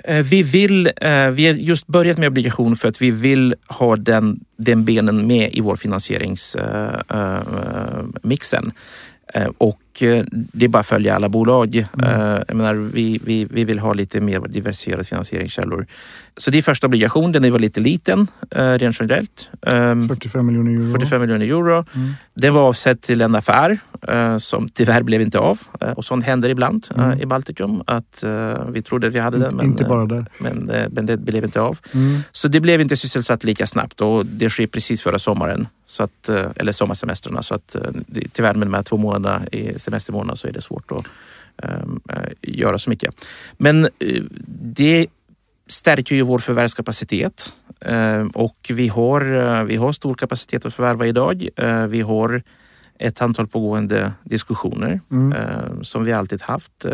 Eh, 0.03 0.23
Vi 0.23 0.43
vill, 0.43 0.87
eh, 0.87 1.29
vi 1.29 1.47
har 1.47 1.53
just 1.53 1.87
börjat 1.87 2.17
med 2.17 2.27
obligation 2.27 2.75
för 2.75 2.87
att 2.87 3.01
vi 3.01 3.11
vill 3.11 3.55
ha 3.67 3.95
den, 3.95 4.39
den 4.57 4.85
benen 4.85 5.27
med 5.27 5.49
i 5.53 5.61
vår 5.61 5.75
finansieringsmixen. 5.75 8.71
Och 9.57 9.79
det 10.53 10.65
är 10.65 10.67
bara 10.67 10.79
att 10.79 10.85
följa 10.87 11.15
alla 11.15 11.29
bolag. 11.29 11.75
Eh, 11.75 11.85
Jag 12.47 12.55
menar, 12.55 12.73
vi, 12.73 13.19
vi, 13.25 13.47
vi 13.51 13.63
vill 13.63 13.79
ha 13.79 13.93
lite 13.93 14.21
mer 14.21 14.39
diversifierade 14.47 15.03
finansieringskällor. 15.03 15.87
Så 16.39 16.51
det 16.51 16.57
är 16.57 16.61
första 16.61 16.87
obligation. 16.87 17.31
Den 17.31 17.51
väl 17.51 17.61
lite 17.61 17.79
liten 17.79 18.27
eh, 18.51 18.71
rent 18.71 18.99
generellt. 18.99 19.49
Ehm, 19.73 20.07
45 20.07 20.45
miljoner 20.45 20.71
euro. 20.71 20.91
45 20.91 21.21
miljoner 21.21 21.45
euro. 21.45 21.85
Mm. 21.95 22.13
Den 22.33 22.53
var 22.53 22.61
avsedd 22.61 23.01
till 23.01 23.21
en 23.21 23.35
affär 23.35 23.79
eh, 24.07 24.37
som 24.37 24.69
tyvärr 24.69 25.03
blev 25.03 25.21
inte 25.21 25.39
av. 25.39 25.59
Eh, 25.81 25.91
och 25.91 26.05
sånt 26.05 26.25
händer 26.25 26.49
ibland 26.49 26.87
Mm. 26.95 27.19
i 27.19 27.25
Baltikum. 27.25 27.83
Att 27.87 28.23
vi 28.69 28.81
trodde 28.81 29.07
att 29.07 29.13
vi 29.13 29.19
hade 29.19 29.37
den 29.37 29.55
men, 29.55 29.65
Inte 29.65 29.83
bara 29.83 30.05
där. 30.05 30.25
men, 30.39 30.71
men 30.91 31.05
det 31.05 31.17
blev 31.17 31.43
inte 31.43 31.61
av. 31.61 31.77
Mm. 31.93 32.19
Så 32.31 32.47
det 32.47 32.59
blev 32.59 32.81
inte 32.81 32.97
sysselsatt 32.97 33.43
lika 33.43 33.67
snabbt 33.67 34.01
och 34.01 34.25
det 34.25 34.49
sker 34.49 34.67
precis 34.67 35.01
före 35.01 35.19
sommaren. 35.19 35.67
Så 35.85 36.03
att, 36.03 36.29
eller 36.55 36.71
sommarsemestrarna. 36.71 37.41
Så 37.41 37.55
att, 37.55 37.75
det, 38.07 38.27
tyvärr 38.33 38.53
med 38.53 38.67
de 38.67 38.73
här 38.73 38.83
två 38.83 38.97
månaderna 38.97 39.47
i 39.51 39.79
semestermånaderna 39.79 40.35
så 40.35 40.47
är 40.47 40.51
det 40.51 40.61
svårt 40.61 40.91
att 40.91 41.05
ehm, 41.63 41.99
eh, 42.09 42.17
göra 42.41 42.77
så 42.77 42.89
mycket. 42.89 43.15
Men 43.57 43.89
det 44.61 45.07
stärker 45.67 46.15
ju 46.15 46.21
vår 46.21 46.39
förvärvskapacitet. 46.39 47.53
Eh, 47.81 48.25
och 48.33 48.71
vi 48.73 48.87
har, 48.87 49.21
eh, 49.59 49.63
vi 49.63 49.75
har 49.75 49.91
stor 49.91 50.15
kapacitet 50.15 50.65
att 50.65 50.73
förvärva 50.73 51.07
idag. 51.07 51.47
Eh, 51.55 51.85
vi 51.87 52.01
har 52.01 52.43
ett 52.99 53.21
antal 53.21 53.47
pågående 53.47 54.11
diskussioner 54.23 55.01
Mm. 55.11 55.33
som 55.83 56.03
vi 56.03 56.13
alltid 56.13 56.41
haft. 56.41 56.85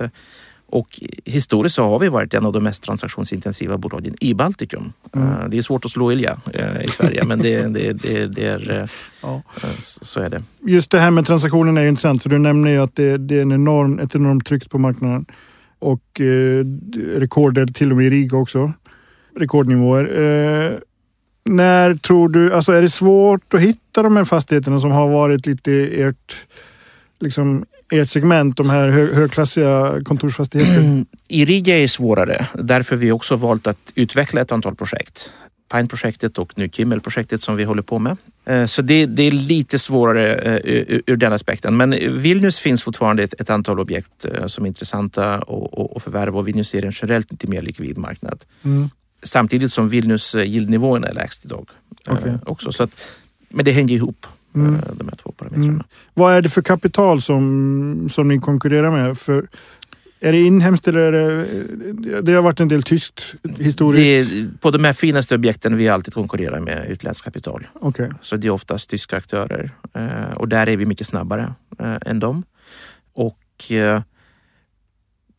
Och 0.67 0.99
historiskt 1.25 1.75
så 1.75 1.83
har 1.89 1.99
vi 1.99 2.09
varit 2.09 2.33
en 2.33 2.45
av 2.45 2.53
de 2.53 2.63
mest 2.63 2.83
transaktionsintensiva 2.83 3.77
bolagen 3.77 4.15
i 4.19 4.33
Baltikum. 4.33 4.93
Mm. 5.15 5.49
Det 5.49 5.57
är 5.57 5.61
svårt 5.61 5.85
att 5.85 5.91
slå 5.91 6.11
Ilja 6.11 6.37
i 6.83 6.87
Sverige 6.87 7.23
men 7.23 7.39
det, 7.39 7.61
det, 7.67 7.93
det, 7.93 8.27
det 8.27 8.45
är, 8.47 8.89
Ja. 9.21 9.41
så 9.81 10.19
är 10.19 10.29
det. 10.29 10.43
Just 10.61 10.91
det 10.91 10.99
här 10.99 11.11
med 11.11 11.25
transaktionen 11.25 11.77
är 11.77 11.87
intressant 11.87 12.23
för 12.23 12.29
du 12.29 12.37
nämner 12.37 12.71
ju 12.71 12.77
att 12.77 12.95
det, 12.95 13.17
det 13.17 13.37
är 13.37 13.41
en 13.41 13.51
enorm, 13.51 13.99
ett 13.99 14.15
enormt 14.15 14.45
tryck 14.45 14.69
på 14.69 14.77
marknaden. 14.77 15.25
Och 15.83 16.21
eh, 16.21 16.65
rekorder 17.19 17.65
till 17.65 17.91
och 17.91 17.97
med 17.97 18.05
i 18.05 18.09
Riga 18.09 18.37
också. 18.37 18.73
Rekordnivåer. 19.39 20.03
Eh, 20.03 20.71
när 21.45 21.95
tror 21.95 22.29
du, 22.29 22.53
alltså 22.53 22.71
är 22.71 22.81
det 22.81 22.89
svårt 22.89 23.53
att 23.53 23.61
hitta 23.61 24.03
de 24.03 24.17
här 24.17 24.23
fastigheterna 24.23 24.79
som 24.79 24.91
har 24.91 25.09
varit 25.09 25.45
lite 25.45 25.71
ert, 25.73 26.35
liksom, 27.19 27.65
ert 27.91 28.09
segment, 28.09 28.57
de 28.57 28.69
här 28.69 28.89
hö, 28.89 29.13
högklassiga 29.13 30.03
kontorsfastigheterna? 30.03 31.05
I 31.27 31.45
Riga 31.45 31.77
är 31.77 31.81
det 31.81 31.87
svårare. 31.87 32.47
Därför 32.53 32.95
vi 32.95 33.11
också 33.11 33.35
valt 33.35 33.67
att 33.67 33.91
utveckla 33.95 34.41
ett 34.41 34.51
antal 34.51 34.75
projekt. 34.75 35.31
Pine-projektet 35.73 36.37
och 36.37 36.53
nu 36.55 36.69
Kimmel-projektet 36.69 37.41
som 37.41 37.55
vi 37.55 37.63
håller 37.63 37.81
på 37.81 37.99
med. 37.99 38.17
Eh, 38.45 38.65
Så 38.65 38.81
det, 38.81 39.05
det 39.05 39.23
är 39.23 39.31
lite 39.31 39.79
svårare 39.79 40.35
eh, 40.35 40.55
ur, 40.63 41.01
ur 41.05 41.15
den 41.15 41.33
aspekten. 41.33 41.77
Men 41.77 41.89
Vilnius 42.21 42.59
finns 42.59 42.83
fortfarande 42.83 43.23
ett, 43.23 43.41
ett 43.41 43.49
antal 43.49 43.79
objekt 43.79 44.25
eh, 44.25 44.47
som 44.47 44.63
är 44.63 44.67
intressanta 44.67 45.35
att- 45.35 46.03
förvärva 46.03 46.39
och 46.39 46.47
Vilnius 46.47 46.73
är 46.75 46.85
en 46.85 46.91
generellt 46.95 47.31
lite 47.31 47.47
mer 47.47 47.61
likvid 47.61 47.97
marknad. 47.97 48.43
Mm. 48.63 48.89
Samtidigt 49.23 49.73
som 49.73 49.89
Vilnius 49.89 50.35
yieldnivån 50.35 51.03
är 51.03 51.11
lägst 51.11 51.45
idag. 51.45 51.69
Okej. 52.07 52.33
också. 52.45 52.71
Så 52.71 52.83
att, 52.83 52.91
men 53.49 53.65
det 53.65 53.71
hänger 53.71 53.95
ihop, 53.95 54.25
Mm. 54.55 54.75
de 54.97 55.07
här 55.07 55.15
två 55.15 55.31
parametrarna. 55.31 55.67
Mm. 55.73 55.83
Vad 56.13 56.33
är 56.33 56.41
det 56.41 56.49
för 56.49 56.61
kapital 56.61 57.21
som, 57.21 58.09
som 58.11 58.27
ni 58.27 58.39
konkurrerar 58.39 58.91
med? 58.91 59.17
För, 59.17 59.47
är 60.23 60.31
det 60.31 60.41
inhemskt 60.41 60.87
eller 60.87 60.99
är 60.99 61.11
det... 61.11 62.21
Det 62.21 62.33
har 62.33 62.41
varit 62.41 62.59
en 62.59 62.67
del 62.67 62.83
tyskt 62.83 63.35
historiskt. 63.59 64.31
Det 64.31 64.61
på 64.61 64.71
de 64.71 64.83
här 64.83 64.93
finaste 64.93 65.35
objekten 65.35 65.77
vi 65.77 65.89
alltid 65.89 66.13
konkurrerar 66.13 66.59
med 66.59 66.85
utländskt 66.89 67.25
kapital. 67.25 67.67
Okej. 67.73 68.11
Så 68.21 68.37
det 68.37 68.47
är 68.47 68.51
oftast 68.51 68.89
tyska 68.89 69.17
aktörer 69.17 69.71
eh, 69.93 70.33
och 70.35 70.47
där 70.47 70.69
är 70.69 70.77
vi 70.77 70.85
mycket 70.85 71.07
snabbare 71.07 71.53
eh, 71.79 71.97
än 72.05 72.19
dem. 72.19 72.43
Och 73.13 73.71
eh, 73.71 74.01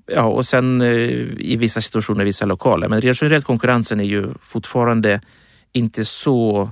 ja, 0.06 0.22
och 0.22 0.46
sen 0.46 0.82
i 0.82 1.56
vissa 1.56 1.80
situationer 1.80 2.24
vissa 2.24 2.46
lokaler. 2.46 2.88
Men 2.88 3.00
generellt 3.00 3.44
konkurrensen 3.44 4.00
är 4.00 4.04
ju 4.04 4.26
fortfarande 4.40 5.20
inte 5.72 6.04
så 6.04 6.70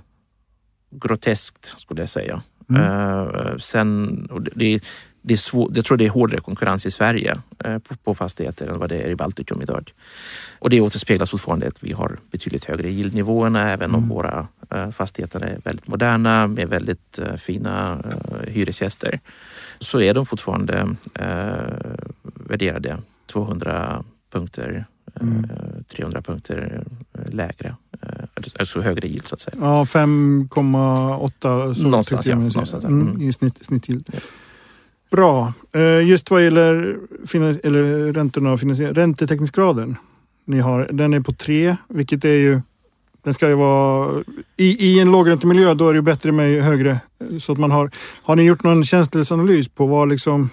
groteskt 0.91 1.75
skulle 1.79 2.03
jag 2.03 2.09
säga. 2.09 2.43
Mm. 2.71 3.59
Sen, 3.59 4.27
och 4.31 4.43
det, 4.43 4.81
det, 5.23 5.35
är 5.35 5.39
svår, 5.39 5.71
jag 5.75 5.85
tror 5.85 5.97
det 5.99 6.05
är 6.07 6.11
hårdare 6.11 6.41
konkurrens 6.41 6.87
i 6.87 6.91
Sverige 6.91 7.39
eh, 7.65 7.79
på, 7.79 7.97
på 7.97 8.15
fastigheter 8.15 8.67
än 8.69 8.79
vad 8.79 8.89
det 8.89 9.01
är 9.01 9.09
i 9.11 9.17
Baltikum 9.17 9.63
idag. 9.63 9.93
Och 10.59 10.71
det 10.71 10.81
återspeglas 10.81 11.31
fortfarande 11.31 11.69
att 11.69 11.85
vi 11.85 11.93
har 11.93 12.17
betydligt 12.31 12.65
högre 12.65 12.89
yieldnivåerna 12.91 13.71
även 13.71 13.91
om 13.91 13.97
Mm. 14.03 14.09
våra 14.09 14.47
eh, 14.71 14.91
fastigheter 14.91 15.41
är 15.41 15.59
väldigt 15.65 15.89
moderna 15.89 16.47
med 16.47 16.69
väldigt 16.69 17.19
eh, 17.19 17.35
fina 17.37 18.03
hyresgäster. 18.49 19.21
Så 19.81 20.01
är 20.01 20.15
de 20.15 20.27
fortfarande 20.27 20.95
eh, 21.15 21.55
värderade 22.23 22.99
200 23.27 24.05
punkter, 24.33 24.87
Mm. 25.21 25.47
300 25.89 26.23
punkter 26.23 26.85
lägre. 27.27 27.77
Alltså 28.59 28.81
högre 28.81 29.09
yield 29.09 29.25
så 29.25 29.35
att 29.35 29.41
säga. 29.41 29.57
Ja, 29.61 29.85
5,8 29.85 31.75
så 31.75 31.83
Någonstans, 31.83 32.27
ja. 32.27 32.35
Någonstans, 32.35 32.73
ja. 32.83 32.89
mm, 32.89 33.09
Mm. 33.09 33.29
i 33.29 33.33
snitt, 33.33 33.65
snittyield. 33.65 34.09
Ja. 34.13 34.19
Bra. 35.13 35.53
Eh, 35.73 36.09
Just 36.09 36.31
vad 36.31 36.45
gäller 36.45 36.97
finan- 37.27 37.61
eller 37.65 38.13
räntorna 38.13 38.53
och 38.53 38.61
finansiering. 38.61 38.95
Räntetäckningsgraden 38.95 39.97
ni 40.45 40.61
har, 40.61 40.89
den 40.93 41.15
är 41.15 41.21
på 41.21 41.33
3, 41.33 41.77
vilket 41.89 42.25
är 42.25 42.29
ju 42.29 42.61
den 43.25 43.35
ska 43.35 43.49
ju 43.49 43.55
vara... 43.55 44.23
I, 44.57 44.87
I 44.87 45.01
en 45.01 45.13
lågräntemiljö 45.13 45.75
då 45.75 45.89
är 45.89 45.93
det 45.93 45.97
ju 45.97 46.03
bättre 46.03 46.33
med 46.33 46.63
högre. 46.63 47.01
Så 47.41 47.53
att 47.53 47.59
man 47.59 47.71
har... 47.71 47.91
Har 48.23 48.37
ni 48.37 48.43
gjort 48.43 48.63
någon 48.63 48.85
känslighetsanalys 48.85 49.69
på 49.69 49.87
vad 49.87 50.09
liksom 50.09 50.51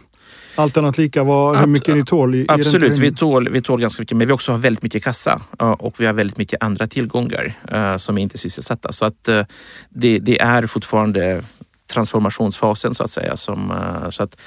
allt 0.56 0.78
annat 0.78 0.98
lika, 0.98 1.24
vad, 1.24 1.58
hur 1.58 1.68
mycket 1.68 1.96
ni 1.96 2.06
tål? 2.06 2.36
I, 2.36 2.38
i 2.38 2.46
Absolut, 2.48 2.74
vi 2.74 2.88
räntehöjning? 2.88 3.16
tål, 3.16 3.50
vi 3.50 3.62
tål 3.62 3.82
ganska 3.82 4.02
mycket 4.02 4.18
men 4.18 4.28
vi 4.28 4.34
också 4.34 4.52
har 4.52 4.60
väldigt 4.60 4.84
mycket 4.84 5.04
kassa 5.04 5.42
ja, 5.60 5.74
och 5.74 6.00
vi 6.00 6.06
har 6.06 6.14
väldigt 6.14 6.38
mycket 6.38 6.64
andra 6.64 6.88
tillgångar 6.88 7.54
eh, 7.72 7.98
som 7.98 8.18
är 8.18 8.22
inte 8.22 8.38
sysselsatta. 8.38 8.92
Så 8.92 9.06
att 9.06 9.28
eh, 9.28 9.46
det, 9.90 10.20
det 10.20 10.40
är 10.40 10.66
fortfarande 10.66 11.44
transformationsfasen 11.94 12.96
så 12.96 13.04
att 13.04 13.12
säga. 13.12 13.38
Som, 13.38 13.72
eh, 13.72 14.10
så 14.10 14.24
att, 14.24 14.38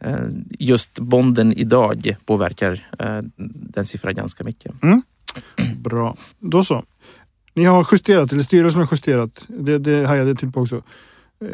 eh, 0.00 0.16
just 0.58 0.98
bonden 0.98 1.52
idag 1.52 2.16
påverkar 2.26 2.88
eh, 2.98 3.18
den 3.74 3.84
siffran 3.84 4.14
ganska 4.14 4.44
mycket. 4.44 4.72
Bra. 5.76 6.16
Då 6.38 6.62
så. 6.64 6.84
Ni 7.54 7.64
har 7.64 7.86
justerat, 7.92 8.32
eller 8.32 8.42
styrelsen 8.42 8.80
har 8.82 8.88
justerat, 8.92 9.44
det, 9.48 9.78
det 9.78 10.06
hajade 10.06 10.30
jag 10.30 10.38
till 10.38 10.52
på 10.52 10.60
också, 10.60 10.82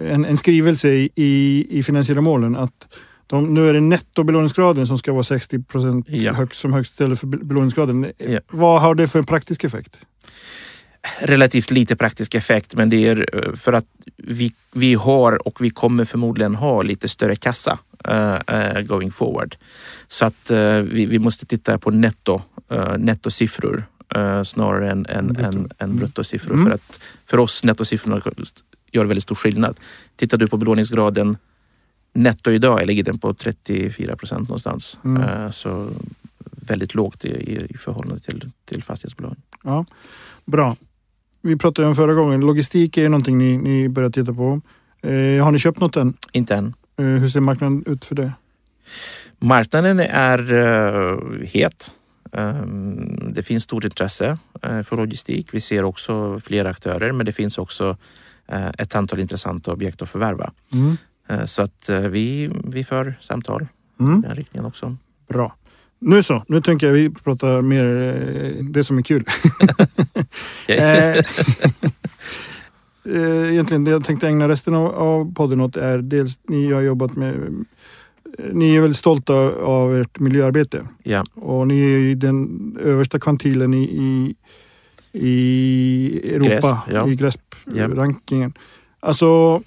en, 0.08 0.24
en 0.24 0.36
skrivelse 0.36 0.88
i, 0.88 1.08
i, 1.14 1.66
i 1.78 1.82
finansiella 1.82 2.20
målen 2.20 2.56
att 2.56 2.88
de, 3.26 3.54
nu 3.54 3.68
är 3.68 3.72
det 3.74 3.80
nettobelåningsgraden 3.80 4.86
som 4.86 4.98
ska 4.98 5.12
vara 5.12 5.22
60 5.22 5.62
procent 5.62 6.06
Ja. 6.08 6.32
högst, 6.32 6.60
som 6.60 6.72
högst 6.72 6.92
istället 6.92 7.20
för 7.20 7.26
be- 7.26 7.44
belåningsgraden. 7.44 8.06
Ja. 8.18 8.40
Vad 8.50 8.80
har 8.80 8.94
det 8.94 9.08
för 9.08 9.18
en 9.18 9.26
praktisk 9.26 9.64
effekt? 9.64 9.98
Relativt 11.18 11.70
lite 11.70 11.96
praktisk 11.96 12.34
effekt, 12.34 12.74
men 12.74 12.90
det 12.90 13.06
är 13.06 13.26
eh, 13.32 13.54
för 13.54 13.72
att 13.72 13.86
vi, 14.16 14.52
vi 14.72 14.94
har 14.94 15.46
och 15.46 15.60
vi 15.60 15.70
kommer 15.70 16.04
förmodligen 16.04 16.54
ha 16.54 16.82
lite 16.82 17.08
större 17.08 17.36
kassa 17.36 17.78
eh, 18.46 18.80
going 18.80 19.10
forward. 19.10 19.56
Så 20.08 20.24
att 20.24 20.50
eh, 20.50 20.76
vi, 20.76 21.06
vi 21.06 21.18
måste 21.18 21.46
titta 21.46 21.78
på 21.78 21.90
netto, 21.90 22.42
uh, 22.72 22.98
nettosiffror 22.98 23.84
snarare 24.44 24.90
än, 24.90 25.06
än, 25.08 25.26
Brutto. 25.26 25.48
än, 25.48 25.70
än 25.78 25.96
bruttosiffror. 25.96 26.54
Mm. 26.54 26.66
För 26.66 26.74
att 26.74 27.00
för 27.26 27.38
oss 27.38 27.64
nettosiffrorna 27.64 28.22
gör 28.92 29.04
väldigt 29.04 29.22
stor 29.22 29.34
skillnad. 29.34 29.80
Tittar 30.16 30.38
du 30.38 30.48
på 30.48 30.56
belåningsgraden 30.56 31.36
netto 32.12 32.50
idag 32.50 32.86
ligger 32.86 33.04
den 33.04 33.18
på 33.18 33.34
34 33.34 34.16
procent 34.16 34.48
någonstans. 34.48 34.98
Mm. 35.04 35.52
Så 35.52 35.90
väldigt 36.50 36.94
lågt 36.94 37.24
i, 37.24 37.28
i, 37.28 37.66
i 37.70 37.76
förhållande 37.76 38.20
till, 38.20 38.50
till 38.64 38.82
fastighetsbelåning. 38.82 39.42
Ja, 39.62 39.84
bra. 40.44 40.76
Vi 41.42 41.56
pratade 41.56 41.88
om 41.88 41.94
förra 41.94 42.14
gången, 42.14 42.40
logistik 42.40 42.96
är 42.96 43.02
ju 43.02 43.08
någonting 43.08 43.38
ni, 43.38 43.58
ni 43.58 43.88
börjar 43.88 44.10
titta 44.10 44.34
på. 44.34 44.60
Eh, 45.02 45.44
har 45.44 45.50
ni 45.50 45.58
köpt 45.58 45.80
något 45.80 45.96
än? 45.96 46.14
Inte 46.32 46.54
än. 46.54 46.74
Eh, 46.98 47.04
hur 47.04 47.28
ser 47.28 47.40
marknaden 47.40 47.84
ut 47.86 48.04
för 48.04 48.14
det? 48.14 48.32
Marknaden 49.38 50.00
är 50.00 50.52
uh, 50.52 51.42
het. 51.42 51.90
Um, 52.32 53.32
det 53.32 53.42
finns 53.42 53.62
stort 53.62 53.84
intresse 53.84 54.38
uh, 54.66 54.82
för 54.82 54.96
logistik. 54.96 55.54
Vi 55.54 55.60
ser 55.60 55.84
också 55.84 56.40
fler 56.40 56.64
aktörer, 56.64 57.12
men 57.12 57.26
det 57.26 57.32
finns 57.32 57.58
också 57.58 57.96
uh, 58.52 58.70
ett 58.78 58.94
antal 58.94 59.20
intressanta 59.20 59.72
objekt 59.72 60.02
att 60.02 60.10
förvärva. 60.10 60.52
Mm. 60.72 60.96
Så 61.46 61.62
att 61.62 61.90
vi, 62.10 62.50
vi 62.64 62.84
för 62.84 63.18
samtal 63.20 63.66
Mm. 64.00 64.18
i 64.18 64.22
den 64.22 64.36
riktningen 64.36 64.66
också. 64.66 64.96
Bra. 65.28 65.56
Nu 66.02 66.22
så, 66.22 66.44
nu 66.48 66.60
tänker 66.60 66.86
jag 66.86 66.94
vi 66.94 67.10
pratar 67.10 67.60
mer 67.60 67.84
eh, 67.84 68.64
det 68.64 68.84
som 68.84 68.98
är 68.98 69.02
kul. 69.02 69.24
Eh, 70.68 71.16
eh, 73.16 73.52
Egentligen 73.52 73.84
det 73.84 73.90
jag 73.90 74.04
tänkte 74.04 74.28
ägna 74.28 74.48
resten 74.48 74.74
av, 74.74 74.86
av 74.86 75.34
podden 75.34 75.60
åt 75.60 75.76
är 75.76 75.98
dels 75.98 76.38
ni 76.48 76.72
har 76.72 76.80
jobbat 76.80 77.16
med 77.16 77.64
ni 78.52 78.76
är 78.76 78.80
väldigt 78.80 78.96
stolta 78.96 79.34
av 79.62 79.96
ert 79.96 80.18
miljöarbete 80.18 80.86
ja, 81.02 81.24
och 81.34 81.66
ni 81.66 81.80
är 81.80 81.98
i 81.98 82.14
den 82.14 82.78
översta 82.82 83.18
kvantilen 83.18 83.74
i, 83.74 83.82
i, 83.82 84.34
i 85.12 86.34
Europa, 86.34 86.82
GRESP, 86.86 86.90
ja. 86.92 87.08
i 87.08 87.14
GRESP-rankingen. 87.14 88.52
Alltså, 89.00 89.62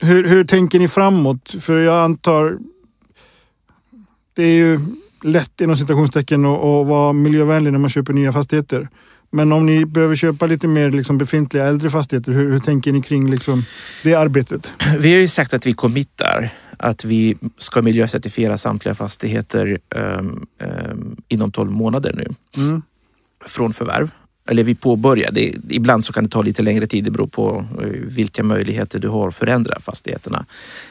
hur, 0.00 0.28
hur 0.28 0.44
tänker 0.44 0.78
ni 0.78 0.88
framåt? 0.88 1.54
För 1.60 1.78
jag 1.78 2.04
antar, 2.04 2.58
det 4.34 4.42
är 4.42 4.54
ju 4.54 4.80
lätt 5.22 5.60
inom 5.60 5.76
citationstecken 5.76 6.44
att 6.44 6.58
att 6.64 6.86
vara 6.86 7.12
miljövänlig 7.12 7.72
när 7.72 7.78
man 7.78 7.90
köper 7.90 8.12
nya 8.12 8.32
fastigheter. 8.32 8.88
Men 9.30 9.52
om 9.52 9.66
ni 9.66 9.84
behöver 9.84 10.14
köpa 10.14 10.46
lite 10.46 10.68
mer 10.68 10.90
liksom 10.90 11.18
befintliga 11.18 11.64
äldre 11.64 11.90
fastigheter, 11.90 12.32
hur, 12.32 12.52
hur 12.52 12.60
tänker 12.60 12.92
ni 12.92 13.02
kring 13.02 13.30
liksom 13.30 13.64
det 14.02 14.14
arbetet? 14.14 14.72
vi 14.98 15.12
har 15.12 15.20
ju 15.20 15.28
sagt 15.28 15.54
att 15.54 15.66
vi 15.66 15.72
committar 15.72 16.50
att 16.76 17.04
vi 17.04 17.36
ska 17.58 17.82
miljöcertifiera 17.82 18.58
samtliga 18.58 18.94
fastigheter 18.94 19.78
um, 19.94 20.46
um, 20.90 21.16
inom 21.28 21.52
12 21.52 21.70
månader 21.70 22.12
nu. 22.14 22.34
Mm. 22.62 22.82
från 23.46 23.72
förvärv. 23.72 24.10
Eller 24.46 24.62
vi 24.62 24.74
påbörjar. 24.74 25.30
Det, 25.32 25.54
ibland 25.68 26.04
så 26.04 26.12
kan 26.12 26.24
det 26.24 26.30
ta 26.30 26.42
lite 26.42 26.62
längre 26.62 26.86
tid. 26.86 27.04
Det 27.04 27.10
beror 27.10 27.26
på 27.26 27.66
eh, 27.82 27.86
vilka 27.88 28.42
möjligheter 28.42 28.98
du 28.98 29.08
har 29.08 29.28
att 29.28 29.34
förändra 29.34 29.80
fastigheterna. 29.80 30.44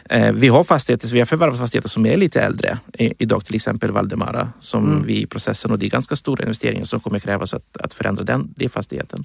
Eh, 0.10 0.32
vi 0.32 0.48
har 0.48 0.64
fastigheter, 0.64 1.08
vi 1.08 1.20
har 1.20 1.26
förvärvat 1.26 1.58
fastigheter 1.60 1.90
som 1.90 2.06
är 2.06 2.18
lite 2.18 2.42
äldre. 2.42 2.80
I, 2.94 3.14
idag 3.18 3.46
till 3.46 3.56
exempel 3.56 3.92
Valdemara 3.92 4.50
som 4.60 4.92
Mm. 4.92 5.06
vi 5.06 5.22
i 5.22 5.26
processen 5.26 5.72
och 5.72 5.80
det 5.80 5.86
är 5.86 5.90
ganska 5.90 6.16
stora 6.16 6.44
investeringar 6.44 6.86
som 6.86 7.00
kommer 7.00 7.20
krävas 7.20 7.54
att, 7.54 7.78
att 7.80 7.94
förändra 7.94 8.24
den, 8.24 8.54
den 8.56 8.70
fastigheten. 8.70 9.24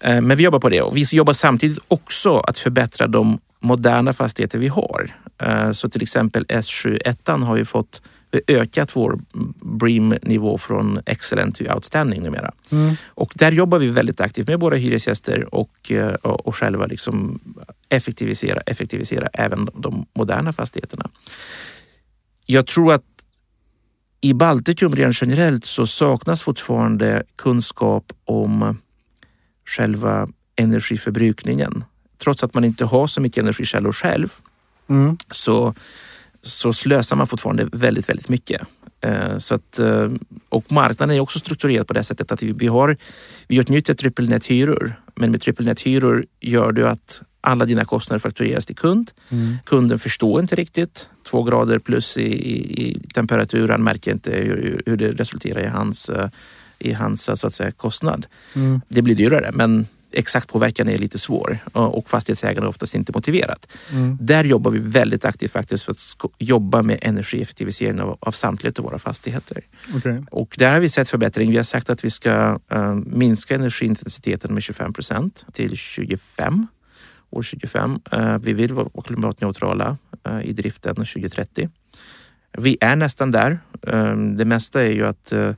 Eh, 0.00 0.20
men 0.20 0.36
vi 0.36 0.42
jobbar 0.44 0.58
på 0.58 0.68
det 0.68 0.82
och 0.82 0.96
vi 0.96 1.04
jobbar 1.12 1.32
samtidigt 1.32 1.78
också 1.88 2.38
att 2.38 2.58
förbättra 2.58 3.06
de 3.06 3.38
moderna 3.60 4.12
fastigheter 4.12 4.58
vi 4.58 4.68
har. 4.68 5.10
Eh, 5.42 5.72
så 5.72 5.88
till 5.88 6.02
exempel 6.02 6.44
S7 6.44 7.44
har 7.44 7.56
ju 7.56 7.64
fått 7.64 8.02
ökat 8.46 8.96
vår 8.96 9.18
BREEAM-nivå 9.62 10.58
från 10.58 11.00
excellent 11.06 11.56
till 11.56 11.70
outstanding 11.70 12.22
numera. 12.22 12.52
Mm. 12.72 12.94
Och 13.06 13.32
där 13.34 13.52
jobbar 13.52 13.78
vi 13.78 13.88
väldigt 13.88 14.20
aktivt 14.20 14.48
med 14.48 14.60
våra 14.60 14.76
hyresgäster 14.76 15.54
och, 15.54 15.92
eh, 15.92 16.14
och, 16.14 16.46
och 16.46 16.56
själva 16.56 16.86
liksom 16.86 17.40
effektivisera, 17.88 18.60
effektivisera 18.60 19.26
även 19.32 19.68
de 19.74 20.06
moderna 20.14 20.52
fastigheterna. 20.52 21.10
Jag 22.46 22.66
tror 22.66 22.92
att 22.92 23.04
i 24.20 24.34
Baltikum 24.34 24.94
rent 24.94 25.22
generellt 25.22 25.64
så 25.64 25.86
saknas 25.86 26.42
fortfarande 26.42 27.22
kunskap 27.36 28.12
om 28.24 28.78
själva 29.64 30.28
energiförbrukningen. 30.56 31.84
Trots 32.18 32.44
att 32.44 32.54
man 32.54 32.64
inte 32.64 32.84
har 32.84 33.06
så 33.06 33.20
mycket 33.20 33.42
energikällor 33.42 33.92
själv 33.92 34.28
Mm. 34.88 35.16
så, 35.30 35.74
så 36.48 36.72
slösar 36.72 37.16
man 37.16 37.26
fortfarande 37.26 37.68
väldigt, 37.72 38.08
väldigt 38.08 38.28
mycket. 38.28 38.62
Eh, 39.00 39.38
Så 39.38 39.54
att, 39.54 39.78
eh, 39.78 40.10
och 40.48 40.72
marknaden 40.72 41.16
är 41.16 41.20
också 41.20 41.38
strukturerad 41.38 41.86
på 41.86 41.92
det 41.92 42.04
sättet 42.04 42.32
att 42.32 42.42
vi, 42.42 42.66
har 42.66 42.96
vi 43.48 43.60
åtnjuter 43.60 43.94
triple 43.94 44.26
net-hyror. 44.28 44.94
Men 45.14 45.30
med 45.30 45.40
triple 45.40 45.66
net-hyror 45.66 46.24
gör 46.40 46.72
du 46.72 46.88
att 46.88 47.22
alla 47.40 47.66
dina 47.66 47.84
kostnader 47.84 48.18
faktureras 48.18 48.66
till 48.66 48.76
kund. 48.76 49.10
Mm. 49.28 49.56
Kunden 49.64 49.98
förstår 49.98 50.40
inte 50.40 50.56
riktigt. 50.56 51.08
Två 51.30 51.42
grader 51.42 51.78
plus 51.78 52.18
i, 52.18 52.22
i, 52.82 53.00
temperatur. 53.14 53.68
Han 53.68 53.84
märker 53.84 54.12
inte 54.12 54.30
hur, 54.30 54.82
hur 54.86 54.96
det 54.96 55.10
resulterar 55.10 55.60
i 55.60 55.66
hans, 55.66 56.08
eh, 56.08 56.28
i 56.78 56.92
hans 56.92 57.30
så 57.40 57.46
att 57.46 57.54
säga, 57.54 57.72
kostnad. 57.72 58.26
Mm. 58.54 58.80
Det 58.88 59.02
blir 59.02 59.14
dyrare 59.14 59.50
men 59.54 59.86
exakt 60.16 60.48
påverkan 60.48 60.88
är 60.88 60.98
lite 60.98 61.18
svår 61.18 61.58
och 61.72 62.06
och 62.06 62.10
fastighetsägaren 62.10 62.64
är 62.64 62.68
oftast 62.68 62.94
inte 62.94 63.12
motiverat. 63.14 63.68
Mm. 63.92 64.18
Där 64.20 64.44
jobbar 64.44 64.70
vi 64.70 64.78
väldigt 64.78 65.24
aktivt 65.24 65.52
faktiskt 65.52 65.84
för 65.84 65.92
att 65.92 66.32
jobba 66.38 66.82
med 66.82 66.98
energieffektivisering 67.02 68.00
av, 68.00 68.18
av 68.20 68.30
samtliga 68.30 68.72
av 68.78 68.84
våra 68.84 68.98
fastigheter. 68.98 69.60
Okej. 69.96 70.24
Och 70.30 70.54
där 70.58 70.72
har 70.72 70.80
vi 70.80 70.88
sett 70.88 71.08
förbättring. 71.08 71.50
Vi 71.50 71.56
har 71.56 71.64
sagt 71.64 71.90
att 71.90 72.04
vi 72.04 72.10
ska 72.10 72.58
eh, 72.70 72.94
minska 72.94 73.54
energiintensiteten 73.54 74.54
med 74.54 74.62
25 74.62 74.92
procent 74.92 75.44
till 75.52 75.76
25, 75.76 76.66
år 77.30 77.42
25. 77.42 77.98
Eh, 78.12 78.38
vi 78.38 78.52
vill 78.52 78.72
vara 78.74 79.02
klimatneutrala 79.04 79.96
eh, 80.24 80.40
i 80.44 80.52
driften 80.52 80.94
2030. 80.94 81.68
Vi 82.58 82.78
är 82.80 82.96
nästan 82.96 83.30
där. 83.30 83.58
Eh, 83.82 84.16
det 84.16 84.44
mesta 84.44 84.82
är 84.82 84.90
ju 84.90 85.06
att 85.06 85.32
eh, 85.32 85.52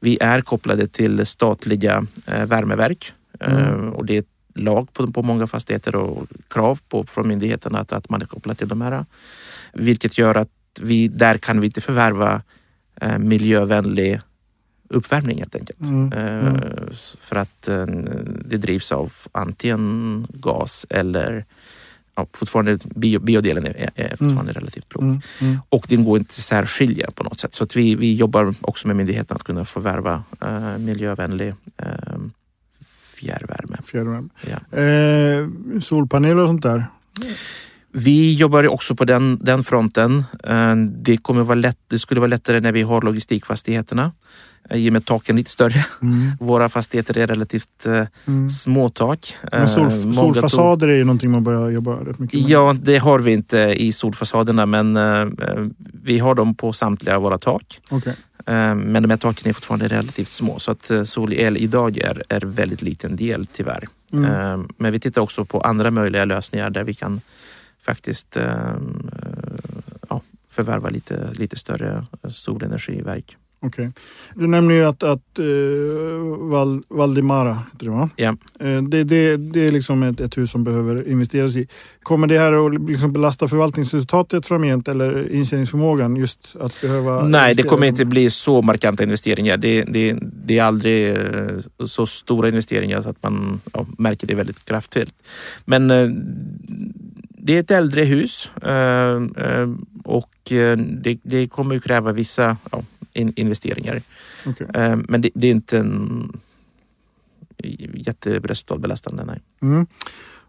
vi 0.00 0.18
är 0.20 0.40
kopplade 0.40 0.88
till 0.88 1.26
statliga 1.26 2.06
eh, 2.26 2.46
värmeverk 2.46 3.12
Eh, 3.12 3.21
Mm. 3.40 3.88
och 3.92 4.06
det 4.06 4.16
är 4.16 4.24
lag 4.54 4.92
på, 4.92 5.12
på 5.12 5.22
många 5.22 5.46
fastigheter 5.46 5.96
och 5.96 6.26
krav 6.48 6.80
på, 6.88 7.04
från 7.04 7.28
myndigheterna 7.28 7.78
att, 7.78 7.92
att 7.92 8.08
man 8.08 8.22
är 8.22 8.26
kopplad 8.26 8.58
till 8.58 8.68
de 8.68 8.80
här. 8.80 9.04
Vilket 9.72 10.18
gör 10.18 10.34
att 10.34 10.48
vi, 10.80 11.08
där 11.08 11.38
kan 11.38 11.60
vi 11.60 11.66
inte 11.66 11.80
förvärva 11.80 12.42
eh, 13.00 13.18
miljövänlig 13.18 14.20
uppvärmning 14.88 15.38
helt 15.38 15.54
enkelt. 15.54 15.80
Mm. 15.80 16.12
Eh, 16.12 16.46
Mm. 16.48 16.88
s- 16.90 17.16
För 17.20 17.36
att 17.36 17.68
eh, 17.68 17.86
det 18.46 18.56
drivs 18.56 18.92
av 18.92 19.12
antingen 19.32 20.26
gas 20.30 20.86
eller 20.90 21.44
ja, 22.14 22.26
fortfarande 22.34 22.78
bio, 22.84 23.18
biodelen 23.18 23.66
är, 23.66 23.90
är 23.94 24.16
fortfarande 24.16 24.52
relativt 24.52 24.94
låg. 24.94 25.02
Mm. 25.02 25.20
Mm. 25.40 25.58
Och 25.68 25.86
den 25.88 26.04
går 26.04 26.18
inte 26.18 26.40
särskilja 26.40 27.10
på 27.10 27.24
något 27.24 27.40
sätt. 27.40 27.54
Så 27.54 27.64
att 27.64 27.76
vi, 27.76 27.94
vi 27.94 28.14
jobbar 28.14 28.54
också 28.60 28.86
med 28.86 28.96
myndigheten 28.96 29.34
att 29.36 29.42
kunna 29.42 29.64
förvärva 29.64 30.22
eh, 30.40 30.78
miljövänlig 30.78 31.54
eh, 31.76 31.86
fjärrvärme. 33.26 33.76
Fjärrvärme. 33.84 34.28
Ja. 34.50 34.78
Eh, 34.78 35.80
solpaneler 35.80 36.36
och 36.42 36.48
sånt 36.48 36.62
där. 36.62 36.84
Vi 37.92 38.34
jobbar 38.34 38.68
också 38.68 38.94
på 38.94 39.04
den, 39.04 39.38
den 39.42 39.64
fronten. 39.64 40.24
Eh, 40.44 40.74
Det, 40.76 41.16
kommer 41.16 41.42
vara 41.42 41.54
lätt, 41.58 41.78
det 41.88 41.98
skulle 41.98 42.20
vara 42.20 42.28
lättare 42.28 42.60
när 42.60 42.72
vi 42.72 42.82
har 42.82 43.02
logistikfastigheterna 43.02 44.12
eh, 44.70 44.76
i 44.76 44.88
och 44.88 44.92
med 44.92 45.04
taken 45.04 45.36
lite 45.36 45.50
större. 45.50 45.84
Mm. 46.02 46.30
Våra 46.40 46.68
fastigheter 46.68 47.18
är 47.18 47.26
relativt 47.26 47.86
eh, 47.86 48.06
Mm. 48.26 48.48
små 48.48 48.88
tak. 48.88 49.36
Men 49.52 49.68
sol, 49.68 49.90
solfasader 50.14 50.88
är 50.88 50.96
ju 50.96 51.04
någonting 51.04 51.30
man 51.30 51.44
börjar 51.44 51.70
jobba 51.70 51.92
rätt 51.92 52.18
mycket 52.18 52.40
med. 52.40 52.50
Ja, 52.50 52.76
det 52.82 52.98
har 52.98 53.18
vi 53.18 53.32
inte 53.32 53.58
i 53.58 53.92
solfasaderna 53.92 54.66
men 54.66 54.98
vi 56.04 56.18
har 56.18 56.34
dem 56.34 56.54
på 56.54 56.72
samtliga 56.72 57.18
våra 57.18 57.38
tak. 57.38 57.78
Okej. 57.90 58.16
Eh, 58.46 58.74
Men 58.74 59.02
de 59.02 59.10
här 59.10 59.16
taken 59.16 59.48
är 59.48 59.52
fortfarande 59.52 59.88
relativt 59.88 60.28
små 60.28 60.58
så 60.58 60.70
att 60.70 60.90
eh, 60.90 61.04
solel 61.04 61.56
idag 61.56 61.98
är, 61.98 62.22
är 62.28 62.40
väldigt 62.40 62.82
liten 62.82 63.16
del 63.16 63.46
tyvärr. 63.46 63.88
Mm. 64.12 64.24
Eh, 64.24 64.66
Men 64.76 64.92
vi 64.92 65.00
tittar 65.00 65.22
också 65.22 65.44
på 65.44 65.60
andra 65.60 65.90
möjliga 65.90 66.24
lösningar 66.24 66.70
där 66.70 66.84
vi 66.84 66.94
kan 66.94 67.20
faktiskt 67.82 68.36
ja, 70.08 70.20
förvärva 70.50 70.88
lite, 70.88 71.32
lite 71.32 71.56
större 71.56 72.06
solenergiverk. 72.30 73.36
Okej. 73.64 73.90
Du 74.34 74.46
nämner 74.46 74.74
ju 74.74 74.84
att, 74.84 75.02
att 75.02 75.38
uh, 75.38 76.48
Val, 76.50 76.82
Valdemara, 76.88 77.54
heter 77.72 77.86
det 77.86 77.90
va? 77.90 78.10
Ja. 78.16 78.36
Eh, 78.60 78.82
det, 78.82 79.04
det, 79.04 79.36
det 79.36 79.66
är 79.66 79.72
liksom 79.72 80.02
ett, 80.02 80.20
ett 80.20 80.38
hus 80.38 80.50
som 80.50 80.64
behöver 80.64 81.08
investeras 81.08 81.56
i. 81.56 81.68
Kommer 82.02 82.26
det 82.26 82.38
här 82.38 82.66
att 82.66 82.88
liksom 82.90 83.12
belasta 83.12 83.48
förvaltningsresultatet 83.48 84.46
framgent 84.46 84.88
eller 84.88 85.32
intjäningsförmågan? 85.32 86.16
Just 86.16 86.56
att 86.60 86.80
behöva 86.80 87.28
Nej, 87.28 87.54
det 87.54 87.62
kommer 87.62 87.86
inte 87.86 88.04
bli 88.04 88.30
så 88.30 88.62
markanta 88.62 89.02
investeringar. 89.02 89.56
Det, 89.56 89.84
det, 89.84 90.18
det 90.20 90.58
är 90.58 90.62
aldrig 90.62 91.10
eh, 91.10 91.16
så 91.86 92.06
stora 92.06 92.48
investeringar 92.48 93.02
så 93.02 93.08
att 93.08 93.22
man 93.22 93.60
ja, 93.72 93.86
märker 93.98 94.26
det 94.26 94.34
väldigt 94.34 94.64
kraftfullt. 94.64 95.14
Men 95.64 95.90
eh, 95.90 96.08
det 97.28 97.56
är 97.56 97.60
ett 97.60 97.70
äldre 97.70 98.04
hus 98.04 98.50
och 100.04 100.30
det, 100.76 101.18
det 101.22 101.46
kommer 101.46 101.74
ju 101.74 101.80
kräva 101.80 102.12
vissa 102.12 102.56
ja, 102.72 102.82
in, 103.14 103.32
investeringar. 103.36 104.02
Okej. 104.46 104.66
Eh, 104.74 104.96
Men 105.08 105.20
det, 105.20 105.30
det 105.34 105.46
är 105.46 105.50
inte 105.50 105.78
en 105.78 106.40
jätteresultatbelastande. 107.94 109.24
Nej. 109.24 109.40
Mm. 109.62 109.86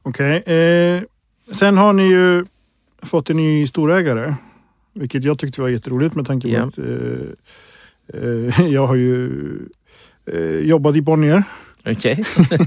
Okej. 0.02 0.38
Eh, 0.38 1.02
sen 1.54 1.78
har 1.78 1.93
ni 1.93 2.04
ju 2.08 2.45
fått 3.02 3.30
en 3.30 3.38
ny 3.38 3.67
storägare. 3.67 4.36
Vilket 4.93 5.23
jag 5.23 5.39
tyckte 5.39 5.62
var 5.62 5.69
jätteroligt 5.69 6.15
med 6.15 6.28
tanke 6.28 6.47
på 6.47 6.54
Ja. 6.54 6.63
att 6.63 6.78
eh, 6.78 8.23
eh, 8.23 8.67
jag 8.73 8.88
har 8.88 8.95
ju 8.95 9.30
eh, 10.26 10.41
jobbat 10.60 10.95
i 10.95 11.02
Bonnier. 11.02 11.43
Okej. 11.86 12.23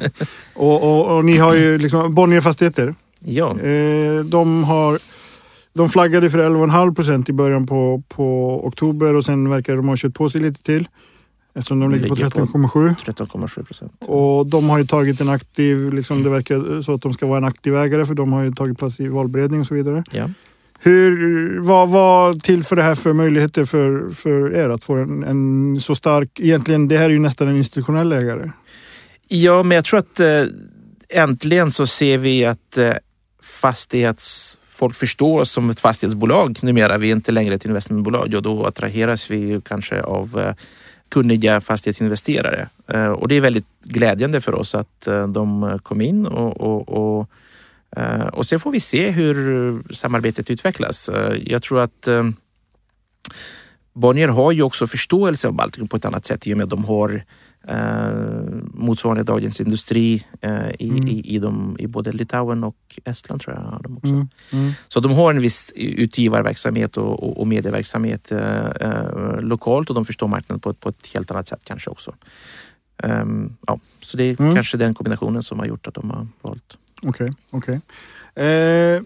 Och, 0.54 0.82
och, 0.82 1.16
och 1.16 1.24
ni 1.24 1.37
har 1.37 1.54
ju 1.54 1.78
liksom 1.78 2.14
Bonnier 2.14 2.40
Fastigheter. 2.40 2.94
Ja. 3.20 3.61
Eh, 3.61 4.24
de, 4.24 4.64
har, 4.64 4.98
de 5.77 5.89
flaggade 5.89 6.31
för 6.31 6.39
11,5 6.39 6.95
procent 6.95 7.29
i 7.29 7.33
början 7.33 7.67
på, 7.67 8.03
på 8.09 8.61
oktober 8.67 9.15
och 9.15 9.25
sen 9.25 9.51
verkar 9.51 9.77
de 9.77 9.89
ha 9.89 9.97
kört 9.97 10.15
på 10.15 10.29
sig 10.31 10.41
lite 10.41 10.62
till. 10.62 10.89
Eftersom 11.55 11.81
de 11.81 11.91
ligger 11.91 12.09
på 12.09 12.15
Ligger 12.15 12.31
på- 12.31 12.41
13,7. 12.41 12.95
13,7 13.05 13.65
procent. 13.65 13.93
Och 14.01 14.47
de 14.47 14.71
har 14.71 14.79
ju 14.79 14.87
tagit 14.87 15.21
en 15.21 15.29
aktiv, 15.29 15.93
liksom 15.93 16.23
det 16.23 16.31
verkar 16.31 16.81
så 16.83 16.95
att 16.95 17.03
de 17.03 17.12
ska 17.12 17.27
vara 17.27 17.39
en 17.39 17.45
aktiv 17.45 17.77
ägare 17.77 18.07
för 18.07 18.15
de 18.15 18.33
har 18.33 18.43
ju 18.43 18.53
tagit 18.53 18.79
plats 18.79 19.01
i 19.01 19.09
valberedning 19.09 19.61
och 19.61 19.67
så 19.67 19.75
vidare. 19.75 20.05
Ja. 20.11 20.31
Hur, 20.79 21.61
vad, 21.61 21.89
vad 21.89 22.43
tillför 22.43 22.77
det 22.77 22.83
här 22.83 22.95
för 22.95 23.12
möjligheter 23.12 23.65
för, 23.65 24.11
för 24.11 24.55
er 24.55 24.69
att 24.69 24.85
få 24.85 24.95
en, 24.95 25.25
en 25.25 25.81
så 25.81 25.95
stark, 25.95 26.41
egentligen 26.41 26.89
det 26.89 26.99
här 26.99 27.05
är 27.05 27.11
ju 27.11 27.19
nästan 27.19 27.49
en 27.49 27.57
institutionell 27.57 28.12
ägare. 28.12 28.51
Ja, 29.29 29.62
men 29.62 29.75
jag 29.75 29.85
tror 29.85 29.99
att 29.99 30.21
eh, 30.21 30.43
äntligen 31.09 31.71
så 31.71 31.87
ser 31.87 32.19
vi 32.19 32.45
att 32.45 32.79
eh, 32.79 32.93
folk 34.77 34.95
förstår 34.95 35.41
oss 35.41 35.51
som 35.51 35.71
ett 35.71 35.81
fastighetsbolag 35.81 36.59
numera. 36.62 36.99
Vi 36.99 37.09
är 37.11 37.12
inte 37.12 37.33
längre 37.33 37.55
ett 37.55 37.65
investmentbolag 37.65 38.35
och 38.35 38.43
då 38.43 38.67
attraheras 38.67 39.31
vi 39.31 39.61
kanske 39.65 40.03
av 40.03 40.39
eh, 40.39 40.55
kunniga 41.09 41.61
fastighetsinvesterare. 41.61 42.69
Eh, 42.87 43.07
och 43.07 43.29
det 43.29 43.35
är 43.35 43.41
väldigt 43.41 43.67
glädjande 43.85 44.41
för 44.41 44.55
oss 44.55 44.75
att 44.75 45.07
eh, 45.07 45.29
de 45.29 45.79
kom 45.83 46.01
in 46.01 46.27
och, 46.27 46.61
och, 46.61 46.89
och, 46.89 47.31
och 48.33 48.47
sen 48.47 48.61
får 48.61 48.71
vi 48.71 48.81
se 48.81 49.11
hur 49.11 49.83
samarbetet 49.93 50.51
utvecklas. 50.51 51.11
Jag 51.45 51.62
tror 51.62 51.81
att 51.81 52.09
Bonnier 53.93 54.29
har 54.29 54.53
ju 54.53 54.62
också 54.62 54.87
förståelse 54.87 55.49
av 55.49 55.55
Baltikum 55.55 55.89
på 55.89 55.97
ett 55.97 56.05
annat 56.05 56.25
sätt 56.25 56.47
i 56.47 56.53
och 56.53 56.57
med 56.57 56.65
att 56.65 56.71
de 56.71 56.85
har 56.85 57.25
eh, 57.68 58.11
motsvarande 58.74 59.22
Dagens 59.22 59.61
Industri 59.61 60.24
eh, 60.40 60.70
i, 60.79 60.88
Mm. 60.88 61.09
i, 61.09 61.35
i, 61.35 61.38
de, 61.38 61.76
i 61.79 61.87
både 61.87 62.12
Litauen 62.12 62.64
och 62.64 62.98
Estland 63.05 63.40
tror 63.40 63.55
jag. 63.57 63.62
har 63.62 63.83
De 63.83 63.96
också. 63.96 64.09
Mm. 64.12 64.29
Mm. 64.52 64.72
Så 64.88 65.00
de 65.00 65.12
har 65.12 65.31
en 65.31 65.40
viss 65.40 65.72
utgivarverksamhet 65.76 66.96
och, 66.96 67.22
och, 67.22 67.40
och 67.40 67.46
medieverksamhet 67.46 68.33
eh, 68.33 68.66
eh, 68.66 69.40
lokalt 69.40 69.88
och 69.90 69.94
de 69.94 70.05
förstår 70.05 70.29
marknaden 70.29 70.61
på, 70.61 70.70
ett- 70.70 70.81
på 70.81 70.88
ett 70.88 71.07
helt 71.14 71.31
annat 71.31 71.48
sätt 71.48 71.61
kanske 71.64 71.90
också. 71.90 72.14
Ehm, 73.02 73.57
ja, 73.66 73.79
så 74.00 74.16
det 74.16 74.24
är 74.24 74.40
Mm. 74.40 74.55
kanske 74.55 74.76
den 74.76 74.94
kombinationen 74.94 75.42
som 75.42 75.59
har 75.59 75.66
gjort 75.66 75.87
att 75.87 75.94
de 75.94 76.11
har 76.11 76.26
valt. 76.42 76.79
Okej, 77.02 77.33
okej. 77.50 77.74
Eh, 78.35 79.02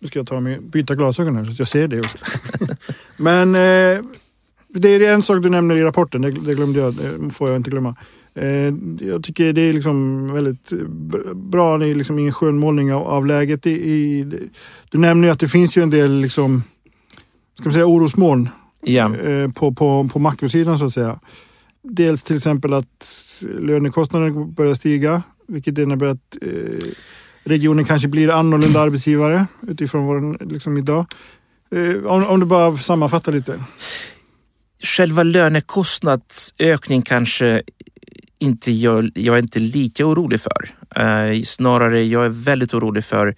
nu 0.00 0.08
ska 0.08 0.18
jag 0.18 0.26
ta 0.26 0.40
mig, 0.40 0.60
byta 0.60 0.94
glasögon 0.94 1.36
här 1.36 1.44
så 1.44 1.50
att 1.50 1.58
jag 1.58 1.68
ser 1.68 1.88
det 1.88 2.00
också. 2.00 2.18
Men 3.16 3.54
eh, 3.54 4.04
det 4.68 4.88
är 4.88 5.14
en 5.14 5.22
sak 5.22 5.42
du 5.42 5.50
nämner 5.50 5.76
i 5.76 5.82
rapporten, 5.82 6.22
det, 6.22 6.30
det 6.30 6.54
glömde 6.54 6.80
jag, 6.80 6.94
det 6.94 7.30
får 7.30 7.48
jag 7.48 7.56
inte 7.56 7.70
glömma. 7.70 7.96
Eh, 8.34 8.74
jag 9.00 9.24
tycker 9.24 9.52
det 9.52 9.60
är 9.60 9.72
liksom 9.72 10.28
väldigt 10.32 10.72
bra, 11.34 11.74
är 11.74 11.94
liksom 11.94 12.18
ingen 12.18 12.32
skönmålning 12.32 12.94
av, 12.94 13.02
av 13.02 13.26
läget. 13.26 13.66
I, 13.66 13.70
i, 13.70 14.26
du 14.90 14.98
nämner 14.98 15.28
ju 15.28 15.32
att 15.32 15.40
det 15.40 15.48
finns 15.48 15.78
ju 15.78 15.82
en 15.82 15.90
del 15.90 16.20
liksom, 16.20 16.62
ska 17.54 17.64
man 17.64 17.72
säga 17.72 17.86
orosmoln 17.86 18.48
eh, 18.86 19.50
på, 19.54 19.72
på, 19.72 20.08
på 20.12 20.18
makrosidan 20.18 20.78
så 20.78 20.86
att 20.86 20.92
säga. 20.92 21.20
Dels 21.82 22.22
till 22.22 22.36
exempel 22.36 22.72
att 22.72 23.42
lönekostnaderna 23.58 24.44
börjar 24.44 24.74
stiga, 24.74 25.22
vilket 25.48 25.78
innebär 25.78 26.06
att 26.06 26.36
eh, 26.42 26.90
regionen 27.44 27.84
kanske 27.84 28.08
blir 28.08 28.30
annorlunda 28.30 28.80
arbetsgivare 28.80 29.46
utifrån 29.68 30.06
vad 30.06 30.16
den 30.16 30.32
liksom 30.50 30.78
idag. 30.78 31.06
Eh, 31.70 32.06
om, 32.06 32.26
om 32.26 32.40
du 32.40 32.46
bara 32.46 32.76
sammanfattar 32.76 33.32
lite. 33.32 33.60
Själva 34.82 35.22
lönekostnadsökning 35.22 37.02
kanske 37.02 37.62
inte 38.38 38.72
jag, 38.72 39.10
jag 39.14 39.34
är 39.38 39.42
inte 39.42 39.58
lika 39.58 40.06
orolig 40.06 40.40
för. 40.40 40.70
Eh, 41.02 41.42
snarare 41.42 42.04
jag 42.04 42.24
är 42.24 42.28
väldigt 42.28 42.74
orolig 42.74 43.04
för 43.04 43.34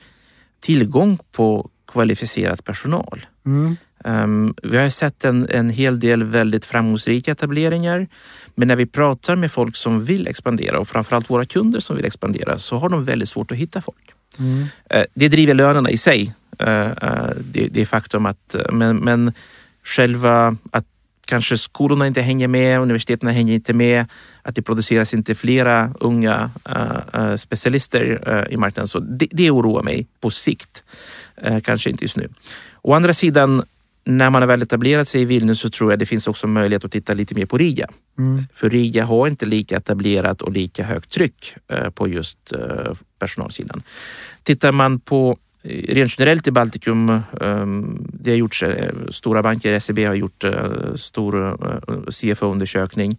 tillgång 0.61 1.19
på 1.33 1.71
kvalificerad 1.93 2.65
personal. 2.65 3.27
Mm. 3.47 3.77
Um, 4.05 4.55
vi 4.63 4.77
har 4.77 4.89
sett 4.89 5.25
en, 5.25 5.49
en 5.51 5.71
hel 5.71 6.01
del 6.01 6.25
väldigt 6.25 6.65
framgångsrika 6.65 7.33
etableringar. 7.33 8.07
Men 8.55 8.69
när 8.69 8.77
vi 8.77 8.87
pratar 8.87 9.37
med 9.37 9.53
folk 9.53 9.77
som 9.77 10.05
vill 10.05 10.27
expandera 10.29 10.79
och 10.79 10.89
framförallt 10.89 11.31
våra 11.31 11.45
kunder 11.45 11.81
som 11.81 11.97
vill 11.97 12.05
expandera 12.05 12.59
så 12.59 12.77
har 12.79 12.89
de 12.89 13.05
väldigt 13.05 13.29
svårt 13.29 13.51
att 13.51 13.57
hitta 13.57 13.81
folk. 13.81 14.13
Mm. 14.39 14.67
Eh, 14.91 15.05
Det 15.15 15.29
driver 15.29 15.55
lönerna 15.55 15.91
i 15.91 15.97
sig. 15.97 16.35
eh, 16.59 16.89
Det, 17.37 17.69
det 17.71 17.81
är 17.81 17.87
faktum 17.87 18.27
att, 18.27 18.57
men, 18.73 18.97
men 18.97 19.33
själva 19.85 20.57
att 20.73 20.87
kanske 21.31 21.59
skolorna 21.59 22.07
inte 22.07 22.21
hänger 22.21 22.49
med, 22.49 22.81
universiteten 22.81 23.29
hänger 23.29 23.55
inte 23.55 23.73
med, 23.73 24.07
att 24.43 24.55
det 24.55 24.63
produceras 24.63 25.15
inte 25.15 25.35
flera 25.35 25.91
unga 26.01 26.51
eh, 27.15 27.37
specialister 27.37 28.23
eh, 28.27 28.55
i 28.55 28.57
marknaden. 28.57 28.89
Så 28.89 28.99
det, 28.99 29.29
det 29.31 29.51
oroar 29.51 29.83
mig 29.83 30.07
på 30.21 30.31
sikt. 30.31 30.85
Eh, 31.37 31.61
Kanske 31.61 31.91
inte 31.91 32.05
just 32.05 32.17
nu. 32.17 32.29
Å 32.83 32.95
andra 32.95 33.13
sidan, 33.13 33.63
när 34.05 34.31
man 34.31 34.43
har 34.43 34.47
väl 34.47 34.63
etablerat 34.63 35.09
sig 35.09 35.23
i 35.23 35.25
Vilnius 35.25 35.61
så 35.61 35.71
tror 35.71 35.93
jag 35.93 35.99
det 35.99 36.07
finns 36.07 36.29
också 36.29 36.47
möjlighet 36.47 36.85
att 36.85 36.93
titta 36.93 37.15
lite 37.15 37.35
mer 37.35 37.47
på 37.47 37.59
Riga. 37.59 37.89
Mm. 38.19 38.47
För 38.55 38.71
Riga 38.71 39.05
har 39.05 39.29
inte 39.29 39.47
lika 39.47 39.77
etablerat 39.77 40.43
och 40.43 40.53
lika 40.53 40.85
högt 40.85 41.11
tryck 41.11 41.55
på 41.95 42.09
just 42.09 42.53
personalsidan. 43.19 43.83
Tittar 44.43 44.73
man 44.73 45.01
på 45.01 45.39
rent 45.63 46.19
generellt 46.19 46.47
i 46.47 46.51
Baltikum, 46.51 47.11
eh, 47.11 47.67
det 48.13 48.31
har 48.31 48.37
gjorts, 48.37 48.63
eh, 48.63 48.93
stora 49.11 49.43
banker, 49.43 49.81
SEB 49.81 49.99
har 50.07 50.15
gjort 50.15 50.45
eh, 50.45 50.95
stor 50.95 51.49
eh, 51.49 52.11
CFO-undersökning 52.11 53.19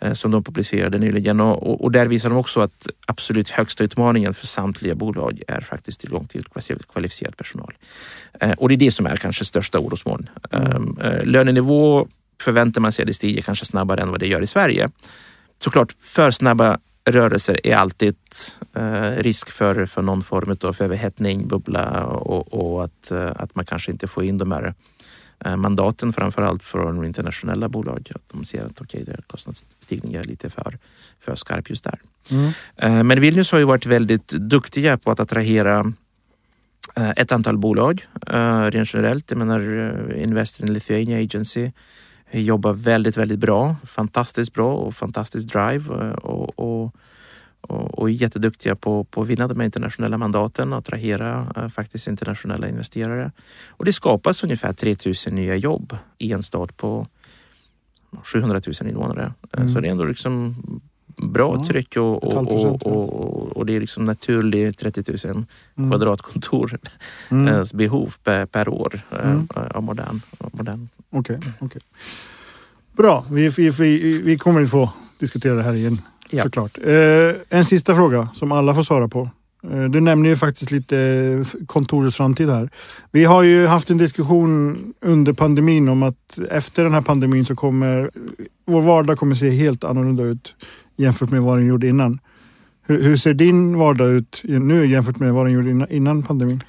eh, 0.00 0.12
som 0.12 0.30
de 0.30 0.44
publicerade 0.44 0.98
nyligen 0.98 1.40
och, 1.40 1.84
och, 1.84 1.92
där 1.92 2.06
visar 2.06 2.28
de 2.28 2.38
också 2.38 2.60
att 2.60 2.88
absolut 3.06 3.50
högsta 3.50 3.84
utmaningen 3.84 4.34
för 4.34 4.46
samtliga 4.46 4.94
bolag 4.94 5.42
är 5.48 5.60
faktiskt 5.60 6.00
tillgång 6.00 6.26
till 6.26 6.44
kvalificerad- 6.92 7.36
personal. 7.36 7.74
Eh, 8.40 8.52
och 8.52 8.68
det 8.68 8.74
är 8.74 8.76
det 8.76 8.90
som 8.90 9.06
är 9.06 9.16
kanske 9.16 9.44
största 9.44 9.78
orosmoln. 9.78 10.28
Mm. 10.50 10.98
Eh, 11.00 11.08
eh, 11.08 11.24
lönenivå 11.24 12.08
förväntar 12.42 12.80
man 12.80 12.92
sig 12.92 13.02
att 13.02 13.06
det 13.06 13.14
stiger 13.14 13.42
kanske 13.42 13.64
snabbare 13.64 14.02
än 14.02 14.10
vad 14.10 14.20
det 14.20 14.26
gör 14.26 14.42
i 14.42 14.46
Sverige. 14.46 14.88
Såklart, 15.58 15.92
för 16.00 16.30
snabba 16.30 16.78
rörelser 17.04 17.66
är 17.66 17.76
alltid 17.76 18.16
eh, 18.74 19.10
risk 19.10 19.50
för, 19.50 19.86
för 19.86 20.02
någon 20.02 20.22
form 20.22 20.56
av 20.62 20.76
överhettning, 20.80 21.48
bubbla 21.48 22.04
och, 22.06 22.54
och 22.54 22.84
att, 22.84 23.10
eh, 23.10 23.32
att 23.36 23.54
man 23.54 23.64
kanske 23.64 23.92
inte 23.92 24.06
får 24.06 24.24
in 24.24 24.38
de 24.38 24.52
här 24.52 24.74
eh, 25.44 25.56
mandaten 25.56 26.12
framförallt 26.12 26.64
från 26.64 27.04
internationella 27.04 27.68
bolag. 27.68 28.10
Att 28.14 28.22
de 28.32 28.44
ser 28.44 28.64
att 28.64 28.80
okej, 28.80 29.02
okay, 29.02 29.16
kostnadsstigningen 29.26 30.20
är 30.20 30.24
lite 30.24 30.50
för, 30.50 30.78
för 31.18 31.34
skarp 31.34 31.70
just 31.70 31.84
där. 31.84 32.00
Mm. 32.30 33.06
Men 33.06 33.20
Vilnius 33.20 33.52
har 33.52 33.58
ju 33.58 33.64
varit 33.64 33.86
väldigt 33.86 34.28
duktiga 34.28 34.98
på 34.98 35.10
att 35.10 35.20
attrahera 35.20 35.92
ett 36.94 37.32
antal 37.32 37.58
bolag 37.58 38.06
rent 38.70 38.94
generellt. 38.94 39.30
Jag 39.30 39.38
menar 39.38 39.60
Invest 40.16 40.60
in 40.60 40.72
Lithuania 40.72 41.18
Agency 41.18 41.70
jobbar 42.40 42.72
väldigt, 42.72 43.16
väldigt 43.16 43.38
bra. 43.38 43.76
Fantastiskt 43.84 44.52
bra 44.52 44.74
och 44.74 44.94
fantastisk 44.94 45.52
drive 45.52 45.94
eh, 46.06 46.12
och, 46.12 46.58
och, 46.58 46.94
och, 47.60 47.98
och 47.98 48.08
är 48.08 48.12
jätteduktiga 48.12 48.74
på, 48.76 49.04
på 49.04 49.20
att 49.22 49.26
vinna 49.28 49.48
de 49.48 49.62
internationella 49.62 50.18
mandaten 50.18 50.72
och 50.72 50.78
attrahera 50.78 51.52
eh, 51.56 51.68
faktiskt 51.68 52.06
internationella 52.06 52.68
investerare. 52.68 53.32
Och 53.68 53.84
det 53.84 53.92
skapas 53.92 54.44
ungefär 54.44 54.72
3000 54.72 55.34
nya 55.34 55.56
jobb 55.56 55.96
i 56.18 56.32
en 56.32 56.42
stad 56.42 56.76
på 56.76 57.06
700 58.24 58.60
000 58.80 58.88
invånare. 58.90 59.22
Eh, 59.52 59.60
Mm. 59.60 59.68
Så 59.68 59.80
det 59.80 59.86
är 59.88 59.90
ändå 59.90 60.04
liksom 60.04 60.56
bra 61.16 61.54
Ja, 61.58 61.64
tryck 61.66 61.96
och, 61.96 62.24
och, 62.24 62.86
och, 62.86 63.56
och, 63.56 63.66
det 63.66 63.76
är 63.76 63.80
liksom 63.80 64.04
naturligt 64.04 64.78
30 64.78 65.28
000 65.28 65.44
Mm. 65.76 65.90
kvadratkontor 65.90 66.78
Mm. 67.30 67.54
eh, 67.54 67.62
behov 67.74 68.14
per, 68.24 68.46
per 68.46 68.68
år 68.68 69.00
Mm. 69.24 69.48
av 69.54 69.82
modern, 69.82 70.20
av 70.38 70.50
modern. 70.52 70.88
Okej, 71.14 71.38
okej. 71.60 71.80
Bra, 72.96 73.24
vi, 73.30 73.48
vi, 73.48 73.70
vi, 73.70 74.22
vi 74.22 74.38
kommer 74.38 74.66
få 74.66 74.90
diskutera 75.18 75.54
det 75.54 75.62
här 75.62 75.74
igen 75.74 76.00
Ja. 76.30 76.42
såklart. 76.42 76.78
Eh, 76.84 77.58
en 77.58 77.64
sista 77.64 77.94
fråga 77.94 78.28
som 78.34 78.52
alla 78.52 78.74
får 78.74 78.82
svara 78.82 79.08
på. 79.08 79.30
Eh, 79.72 79.84
du 79.84 80.00
nämner 80.00 80.28
ju 80.28 80.36
faktiskt 80.36 80.70
lite 80.70 80.98
eh, 80.98 81.66
kontorets 81.66 82.16
framtid 82.16 82.50
här. 82.50 82.70
Vi 83.10 83.24
har 83.24 83.42
ju 83.42 83.66
haft 83.66 83.90
en 83.90 83.98
diskussion 83.98 84.78
under 85.00 85.32
pandemin 85.32 85.88
om 85.88 86.02
att 86.02 86.38
efter 86.50 86.84
den 86.84 86.92
här 86.94 87.00
pandemin 87.00 87.44
så 87.44 87.56
kommer 87.56 88.10
vår 88.66 88.80
vardag 88.80 89.18
kommer 89.18 89.34
se 89.34 89.50
helt 89.50 89.84
annorlunda 89.84 90.22
ut 90.22 90.54
jämfört 90.96 91.30
med 91.30 91.42
vad 91.42 91.58
den 91.58 91.66
gjorde 91.66 91.88
innan. 91.88 92.18
Hur, 92.86 93.02
hur 93.02 93.16
ser 93.16 93.34
din 93.34 93.78
vardag 93.78 94.08
ut 94.10 94.40
nu 94.44 94.86
jämfört 94.86 95.18
med 95.18 95.32
vad 95.32 95.46
den 95.46 95.52
gjorde 95.52 95.70
innan, 95.70 95.90
innan 95.90 96.22
pandemin? 96.22 96.62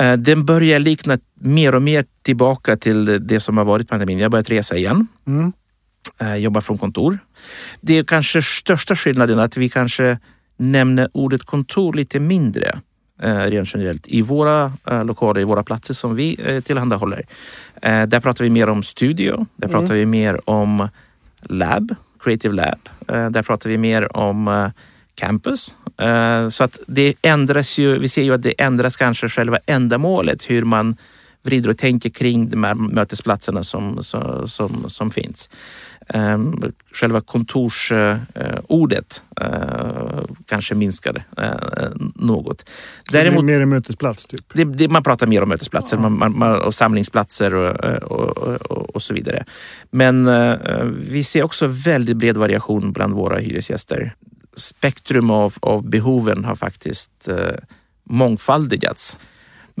Eh, 0.00 0.12
Den 0.12 0.44
börjar 0.44 0.78
likna 0.78 1.18
mer 1.34 1.74
och 1.74 1.82
mer 1.82 2.04
tillbaka 2.22 2.76
till 2.76 3.26
det 3.26 3.40
som 3.40 3.56
har 3.56 3.64
varit 3.64 3.88
pandemin. 3.88 4.18
Jag 4.18 4.24
har 4.24 4.30
börjat 4.30 4.50
resa 4.50 4.76
igen. 4.76 5.06
Mm. 5.26 5.52
eh, 6.18 6.36
jobbar 6.36 6.60
från 6.60 6.78
kontor. 6.78 7.18
Det 7.80 7.98
är 7.98 8.04
kanske 8.04 8.42
största 8.42 8.96
skillnaden 8.96 9.38
att 9.38 9.56
vi 9.56 9.68
kanske 9.68 10.18
nämner 10.56 11.08
ordet 11.12 11.42
kontor 11.42 11.92
lite 11.92 12.20
mindre 12.20 12.80
eh, 13.22 13.36
rent 13.36 13.74
generellt 13.74 14.06
i 14.06 14.22
våra 14.22 14.72
lokaler, 15.04 15.40
i 15.40 15.44
våra 15.44 15.62
platser 15.62 15.94
som 15.94 16.14
vi 16.14 16.60
tillhandahåller. 16.64 17.26
Där 17.82 18.20
pratar 18.20 18.44
vi 18.44 18.50
mer 18.50 18.68
om 18.68 18.82
studio, 18.82 19.46
där 19.56 19.68
pratar 19.68 19.94
vi 19.94 20.06
mer 20.06 20.50
om 20.50 20.88
lab, 21.42 21.94
creative 22.20 22.54
lab. 22.54 22.88
Där 23.32 23.42
pratar 23.42 23.70
vi 23.70 23.78
mer 23.78 24.16
om 24.16 24.70
campus. 25.14 25.74
Eh, 26.00 26.48
så 26.48 26.64
att 26.64 26.78
det 26.86 27.14
ändras 27.22 27.78
ju, 27.78 27.98
vi 27.98 28.08
ser 28.08 28.22
ju 28.22 28.34
att 28.34 28.42
det 28.42 28.60
ändras 28.60 28.96
kanske 28.96 29.28
själva 29.28 29.58
ändamålet, 29.66 30.50
hur 30.50 30.64
man 30.64 30.96
vrider 31.42 31.70
och 31.70 31.78
tänker 31.78 32.10
kring 32.10 32.48
de 32.48 32.64
här 32.64 32.74
mötesplatserna 32.74 33.64
som, 33.64 34.04
som, 34.46 34.90
som, 34.90 35.10
finns. 35.10 35.50
Um, 36.14 36.72
själva 36.92 37.20
kontorsordet 37.20 39.22
uh, 39.40 40.24
kanske 40.46 40.74
minskar 40.74 41.24
uh, 41.38 41.44
något. 42.14 42.68
Däremot, 43.12 43.44
mer 43.44 43.60
en 43.60 43.68
mötesplats 43.68 44.26
typ? 44.26 44.44
Det, 44.52 44.64
det, 44.64 44.88
man 44.88 45.02
pratar 45.02 45.26
mer 45.26 45.42
om 45.42 45.48
mötesplatser 45.48 45.98
man, 45.98 46.18
man, 46.18 46.38
man, 46.38 46.62
och 46.62 46.74
samlingsplatser 46.74 47.54
och, 47.54 48.02
och, 48.02 48.36
och, 48.70 48.90
och, 48.90 49.02
så 49.02 49.14
vidare. 49.14 49.44
Men 49.90 50.28
vi 51.10 51.24
ser 51.24 51.42
också 51.42 51.66
väldigt 51.66 52.16
bred 52.16 52.36
variation 52.36 52.92
bland 52.92 53.14
våra 53.14 53.38
hyresgäster. 53.38 54.14
Spektrum 54.56 55.30
av, 55.30 55.54
av 55.60 55.88
behoven 55.88 56.44
har 56.44 56.56
faktiskt 56.56 57.28
mångfaldigats. 58.04 59.16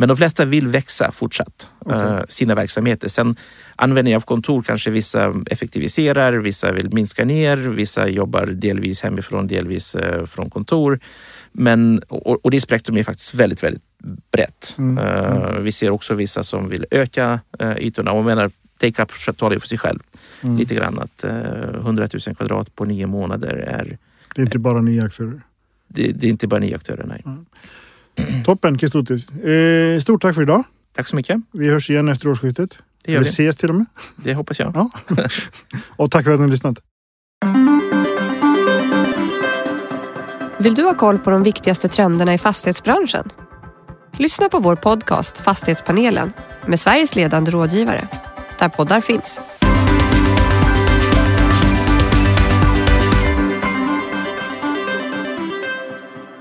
Men 0.00 0.08
de 0.08 0.16
flesta 0.16 0.44
vill 0.44 0.68
växa 0.68 1.12
fortsatt, 1.12 1.68
okay. 1.80 2.00
uh, 2.00 2.20
sina 2.28 2.54
verksamheter. 2.54 3.08
Sen 3.08 3.36
användning 3.76 4.16
av 4.16 4.20
kontor 4.20 4.62
kanske 4.62 4.90
vissa 4.90 5.34
effektiviserar, 5.46 6.32
vissa 6.32 6.72
vill 6.72 6.94
minska 6.94 7.24
ner, 7.24 7.56
vissa 7.56 8.08
jobbar 8.08 8.46
delvis 8.46 9.02
hemifrån, 9.02 9.46
delvis 9.46 9.94
uh, 9.94 10.26
från 10.26 10.50
kontor. 10.50 11.00
Men, 11.52 12.02
och, 12.08 12.44
och 12.44 12.50
det 12.50 12.60
spektrum 12.60 12.96
är 12.96 13.02
faktiskt 13.02 13.34
väldigt, 13.34 13.62
väldigt 13.62 13.82
brett. 14.32 14.74
Mm. 14.78 14.98
Uh, 14.98 15.58
vi 15.58 15.72
ser 15.72 15.90
också 15.90 16.14
vissa 16.14 16.44
som 16.44 16.68
vill 16.68 16.86
öka 16.90 17.40
ytorna 17.78 18.12
och 18.12 18.24
menar 18.24 18.50
take-up 18.78 19.36
talar 19.36 19.54
ju 19.54 19.60
för 19.60 19.68
sig 19.68 19.78
själv. 19.78 19.98
Mm. 20.42 20.56
Lite 20.56 20.74
grann 20.74 20.98
att 20.98 21.24
100 21.24 22.08
000 22.26 22.36
kvadrat 22.36 22.74
på 22.74 22.84
nio 22.84 23.06
månader 23.06 23.54
är... 23.54 23.98
Det 24.34 24.42
är 24.42 24.46
inte 24.46 24.58
bara 24.58 24.80
nya 24.80 25.04
aktörer? 25.04 25.42
Det, 25.88 26.12
det 26.12 26.26
är 26.26 26.30
inte 26.30 26.46
bara 26.46 26.60
nya 26.60 26.76
aktörer, 26.76 27.04
nej. 27.06 27.22
Mm. 27.26 28.44
Toppen 28.44 28.78
Kestutis. 28.78 29.30
Eh, 29.30 29.98
stort 30.00 30.22
tack 30.22 30.34
för 30.34 30.42
idag. 30.42 30.64
Tack 30.96 31.08
så 31.08 31.16
mycket. 31.16 31.40
Vi 31.52 31.70
hörs 31.70 31.90
igen 31.90 32.08
efter 32.08 32.28
årsskiftet. 32.28 32.78
Det 33.04 33.12
gör 33.12 33.18
Eller 33.18 33.24
vi. 33.24 33.30
ses 33.30 33.56
till 33.56 33.68
och 33.68 33.74
med. 33.74 33.86
Det 34.16 34.34
hoppas 34.34 34.58
jag. 34.58 34.72
Ja. 34.74 34.90
och 35.96 36.10
tack 36.10 36.24
för 36.24 36.32
att 36.32 36.38
ni 36.38 36.44
har 36.44 36.50
lyssnat. 36.50 36.78
Vill 40.58 40.74
du 40.74 40.82
ha 40.84 40.94
koll 40.94 41.18
på 41.18 41.30
de 41.30 41.42
viktigaste 41.42 41.88
trenderna 41.88 42.34
i 42.34 42.38
fastighetsbranschen? 42.38 43.30
Lyssna 44.18 44.48
på 44.48 44.58
vår 44.58 44.76
podcast 44.76 45.38
Fastighetspanelen 45.38 46.32
med 46.66 46.80
Sveriges 46.80 47.16
ledande 47.16 47.50
rådgivare, 47.50 48.08
där 48.58 48.68
poddar 48.68 49.00
finns. 49.00 49.40